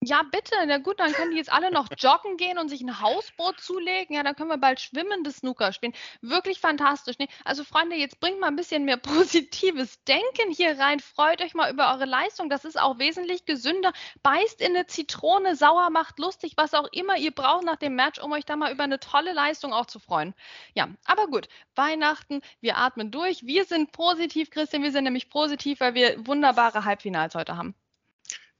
Ja, 0.00 0.22
bitte. 0.22 0.54
Na 0.66 0.78
gut, 0.78 1.00
dann 1.00 1.12
können 1.12 1.32
die 1.32 1.36
jetzt 1.38 1.52
alle 1.52 1.72
noch 1.72 1.88
joggen 1.98 2.36
gehen 2.36 2.56
und 2.58 2.68
sich 2.68 2.80
ein 2.82 3.00
Hausboot 3.00 3.60
zulegen. 3.60 4.14
Ja, 4.14 4.22
dann 4.22 4.36
können 4.36 4.48
wir 4.48 4.56
bald 4.56 4.80
schwimmendes 4.80 5.38
Snooker 5.38 5.72
spielen. 5.72 5.92
Wirklich 6.20 6.60
fantastisch. 6.60 7.16
Nee, 7.18 7.26
also 7.44 7.64
Freunde, 7.64 7.96
jetzt 7.96 8.20
bringt 8.20 8.38
mal 8.38 8.46
ein 8.46 8.54
bisschen 8.56 8.84
mehr 8.84 8.96
positives 8.96 10.02
Denken 10.04 10.52
hier 10.52 10.78
rein. 10.78 11.00
Freut 11.00 11.42
euch 11.42 11.54
mal 11.54 11.72
über 11.72 11.92
eure 11.92 12.04
Leistung. 12.04 12.48
Das 12.48 12.64
ist 12.64 12.78
auch 12.80 12.98
wesentlich 13.00 13.44
gesünder. 13.44 13.92
Beißt 14.22 14.60
in 14.60 14.76
eine 14.76 14.86
Zitrone, 14.86 15.56
sauer, 15.56 15.90
macht 15.90 16.20
lustig, 16.20 16.52
was 16.56 16.74
auch 16.74 16.88
immer 16.92 17.16
ihr 17.18 17.32
braucht 17.32 17.64
nach 17.64 17.76
dem 17.76 17.96
Match, 17.96 18.20
um 18.20 18.30
euch 18.32 18.44
da 18.44 18.54
mal 18.56 18.72
über 18.72 18.84
eine 18.84 19.00
tolle 19.00 19.32
Leistung 19.32 19.72
auch 19.72 19.86
zu 19.86 19.98
freuen. 19.98 20.32
Ja, 20.74 20.88
aber 21.06 21.26
gut. 21.26 21.48
Weihnachten, 21.74 22.40
wir 22.60 22.76
atmen 22.76 23.10
durch. 23.10 23.44
Wir 23.44 23.64
sind 23.64 23.90
positiv, 23.90 24.50
Christian. 24.50 24.84
Wir 24.84 24.92
sind 24.92 25.04
nämlich 25.04 25.28
positiv, 25.28 25.80
weil 25.80 25.94
wir 25.94 26.24
wunderbare 26.26 26.84
Halbfinals 26.84 27.34
heute 27.34 27.56
haben. 27.56 27.74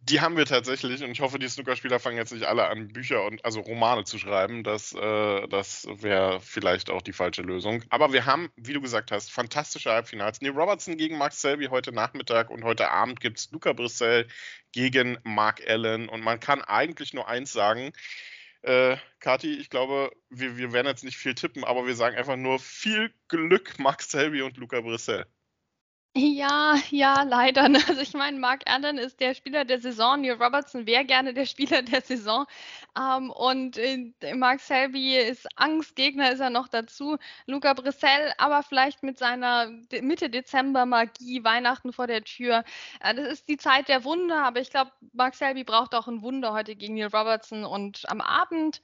Die 0.08 0.20
haben 0.22 0.36
wir 0.38 0.46
tatsächlich 0.46 1.02
und 1.02 1.10
ich 1.10 1.20
hoffe, 1.20 1.38
die 1.38 1.48
Snookerspieler 1.48 2.00
fangen 2.00 2.16
jetzt 2.16 2.32
nicht 2.32 2.46
alle 2.46 2.66
an, 2.68 2.88
Bücher 2.88 3.24
und 3.24 3.44
also 3.44 3.60
Romane 3.60 4.04
zu 4.04 4.18
schreiben. 4.18 4.64
Das, 4.64 4.94
äh, 4.94 5.48
das 5.48 5.86
wäre 5.90 6.40
vielleicht 6.40 6.88
auch 6.88 7.02
die 7.02 7.12
falsche 7.12 7.42
Lösung. 7.42 7.82
Aber 7.90 8.12
wir 8.12 8.24
haben, 8.24 8.50
wie 8.56 8.72
du 8.72 8.80
gesagt 8.80 9.10
hast, 9.10 9.30
fantastische 9.30 9.90
Halbfinals. 9.90 10.40
Neil 10.40 10.52
Robertson 10.52 10.96
gegen 10.96 11.18
Mark 11.18 11.34
Selby 11.34 11.66
heute 11.66 11.92
Nachmittag 11.92 12.48
und 12.48 12.64
heute 12.64 12.90
Abend 12.90 13.20
gibt 13.20 13.38
es 13.38 13.50
Luca 13.50 13.74
Brissell 13.74 14.26
gegen 14.72 15.18
Mark 15.24 15.62
Allen. 15.68 16.08
Und 16.08 16.22
man 16.22 16.40
kann 16.40 16.62
eigentlich 16.62 17.12
nur 17.12 17.28
eins 17.28 17.52
sagen. 17.52 17.92
Äh, 18.62 18.96
Kati, 19.20 19.58
ich 19.58 19.68
glaube, 19.68 20.10
wir, 20.30 20.56
wir 20.56 20.72
werden 20.72 20.86
jetzt 20.86 21.04
nicht 21.04 21.18
viel 21.18 21.34
tippen, 21.34 21.64
aber 21.64 21.86
wir 21.86 21.94
sagen 21.94 22.16
einfach 22.16 22.36
nur 22.36 22.58
viel 22.58 23.12
Glück, 23.28 23.78
Mark 23.78 24.02
Selby 24.02 24.42
und 24.42 24.56
Luca 24.56 24.80
Brissell. 24.80 25.26
Ja, 26.20 26.74
ja, 26.90 27.22
leider. 27.22 27.68
Ne? 27.68 27.78
Also 27.86 28.00
ich 28.00 28.12
meine, 28.12 28.38
Mark 28.40 28.62
Allen 28.68 28.98
ist 28.98 29.20
der 29.20 29.34
Spieler 29.34 29.64
der 29.64 29.80
Saison, 29.80 30.20
Neil 30.20 30.32
Robertson 30.32 30.84
wäre 30.84 31.04
gerne 31.04 31.32
der 31.32 31.46
Spieler 31.46 31.82
der 31.82 32.00
Saison. 32.00 32.44
Ähm, 32.98 33.30
und 33.30 33.78
äh, 33.78 34.10
Mark 34.34 34.58
Selby 34.60 35.16
ist 35.16 35.46
Angstgegner, 35.56 36.32
ist 36.32 36.40
er 36.40 36.50
noch 36.50 36.66
dazu. 36.66 37.18
Luca 37.46 37.72
Brissell, 37.72 38.32
aber 38.38 38.64
vielleicht 38.64 39.04
mit 39.04 39.16
seiner 39.16 39.70
Mitte 40.02 40.28
Dezember 40.28 40.86
Magie, 40.86 41.44
Weihnachten 41.44 41.92
vor 41.92 42.08
der 42.08 42.24
Tür. 42.24 42.64
Äh, 43.00 43.14
das 43.14 43.28
ist 43.28 43.48
die 43.48 43.56
Zeit 43.56 43.86
der 43.88 44.02
Wunder, 44.02 44.42
aber 44.42 44.60
ich 44.60 44.70
glaube, 44.70 44.90
Mark 45.12 45.36
Selby 45.36 45.62
braucht 45.62 45.94
auch 45.94 46.08
ein 46.08 46.22
Wunder 46.22 46.52
heute 46.52 46.74
gegen 46.74 46.94
Neil 46.94 47.14
Robertson. 47.14 47.64
Und 47.64 48.08
am 48.10 48.20
Abend 48.20 48.80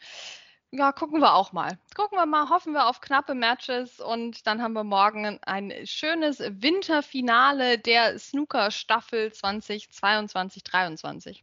ja, 0.77 0.93
gucken 0.93 1.21
wir 1.21 1.35
auch 1.35 1.53
mal. 1.53 1.79
Gucken 1.95 2.19
wir 2.19 2.27
mal, 2.27 2.49
hoffen 2.49 2.73
wir 2.73 2.89
auf 2.89 3.01
knappe 3.01 3.35
Matches 3.35 4.01
und 4.01 4.45
dann 4.47 4.61
haben 4.61 4.73
wir 4.73 4.83
morgen 4.83 5.39
ein 5.43 5.73
schönes 5.85 6.41
Winterfinale 6.41 7.79
der 7.79 8.19
Snooker-Staffel 8.19 9.29
2022-23. 9.29 11.43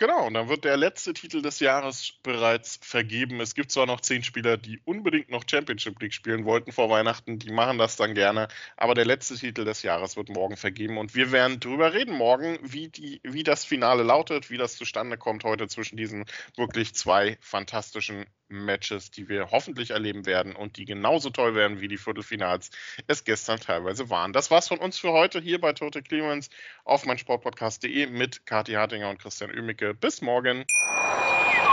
Genau, 0.00 0.28
und 0.28 0.34
dann 0.34 0.48
wird 0.48 0.64
der 0.64 0.76
letzte 0.76 1.12
Titel 1.12 1.42
des 1.42 1.58
Jahres 1.58 2.12
bereits 2.22 2.78
vergeben. 2.82 3.40
Es 3.40 3.56
gibt 3.56 3.72
zwar 3.72 3.84
noch 3.84 4.00
zehn 4.00 4.22
Spieler, 4.22 4.56
die 4.56 4.80
unbedingt 4.84 5.28
noch 5.28 5.42
Championship 5.50 6.00
League 6.00 6.14
spielen 6.14 6.44
wollten 6.44 6.70
vor 6.70 6.88
Weihnachten, 6.88 7.40
die 7.40 7.50
machen 7.50 7.78
das 7.78 7.96
dann 7.96 8.14
gerne, 8.14 8.46
aber 8.76 8.94
der 8.94 9.04
letzte 9.04 9.34
Titel 9.34 9.64
des 9.64 9.82
Jahres 9.82 10.16
wird 10.16 10.28
morgen 10.28 10.56
vergeben 10.56 10.98
und 10.98 11.16
wir 11.16 11.32
werden 11.32 11.58
darüber 11.58 11.94
reden 11.94 12.14
morgen, 12.14 12.60
wie, 12.62 12.88
die, 12.88 13.20
wie 13.24 13.42
das 13.42 13.64
Finale 13.64 14.04
lautet, 14.04 14.50
wie 14.50 14.56
das 14.56 14.76
zustande 14.76 15.18
kommt 15.18 15.42
heute 15.42 15.66
zwischen 15.66 15.96
diesen 15.96 16.26
wirklich 16.54 16.94
zwei 16.94 17.36
fantastischen 17.40 18.24
Matches, 18.48 19.10
die 19.10 19.28
wir 19.28 19.50
hoffentlich 19.50 19.90
erleben 19.90 20.26
werden 20.26 20.54
und 20.56 20.76
die 20.76 20.84
genauso 20.84 21.30
toll 21.30 21.54
werden 21.54 21.80
wie 21.80 21.88
die 21.88 21.98
Viertelfinals 21.98 22.70
es 23.06 23.24
gestern 23.24 23.60
teilweise 23.60 24.10
waren. 24.10 24.32
Das 24.32 24.50
war's 24.50 24.68
von 24.68 24.78
uns 24.78 24.98
für 24.98 25.12
heute 25.12 25.40
hier 25.40 25.60
bei 25.60 25.72
Tote 25.72 26.02
Clemens 26.02 26.50
auf 26.84 27.06
meinsportpodcast.de 27.06 28.06
mit 28.06 28.46
Kathi 28.46 28.72
Hartinger 28.72 29.10
und 29.10 29.18
Christian 29.18 29.50
Oemicke. 29.50 29.94
Bis 29.94 30.22
morgen. 30.22 30.64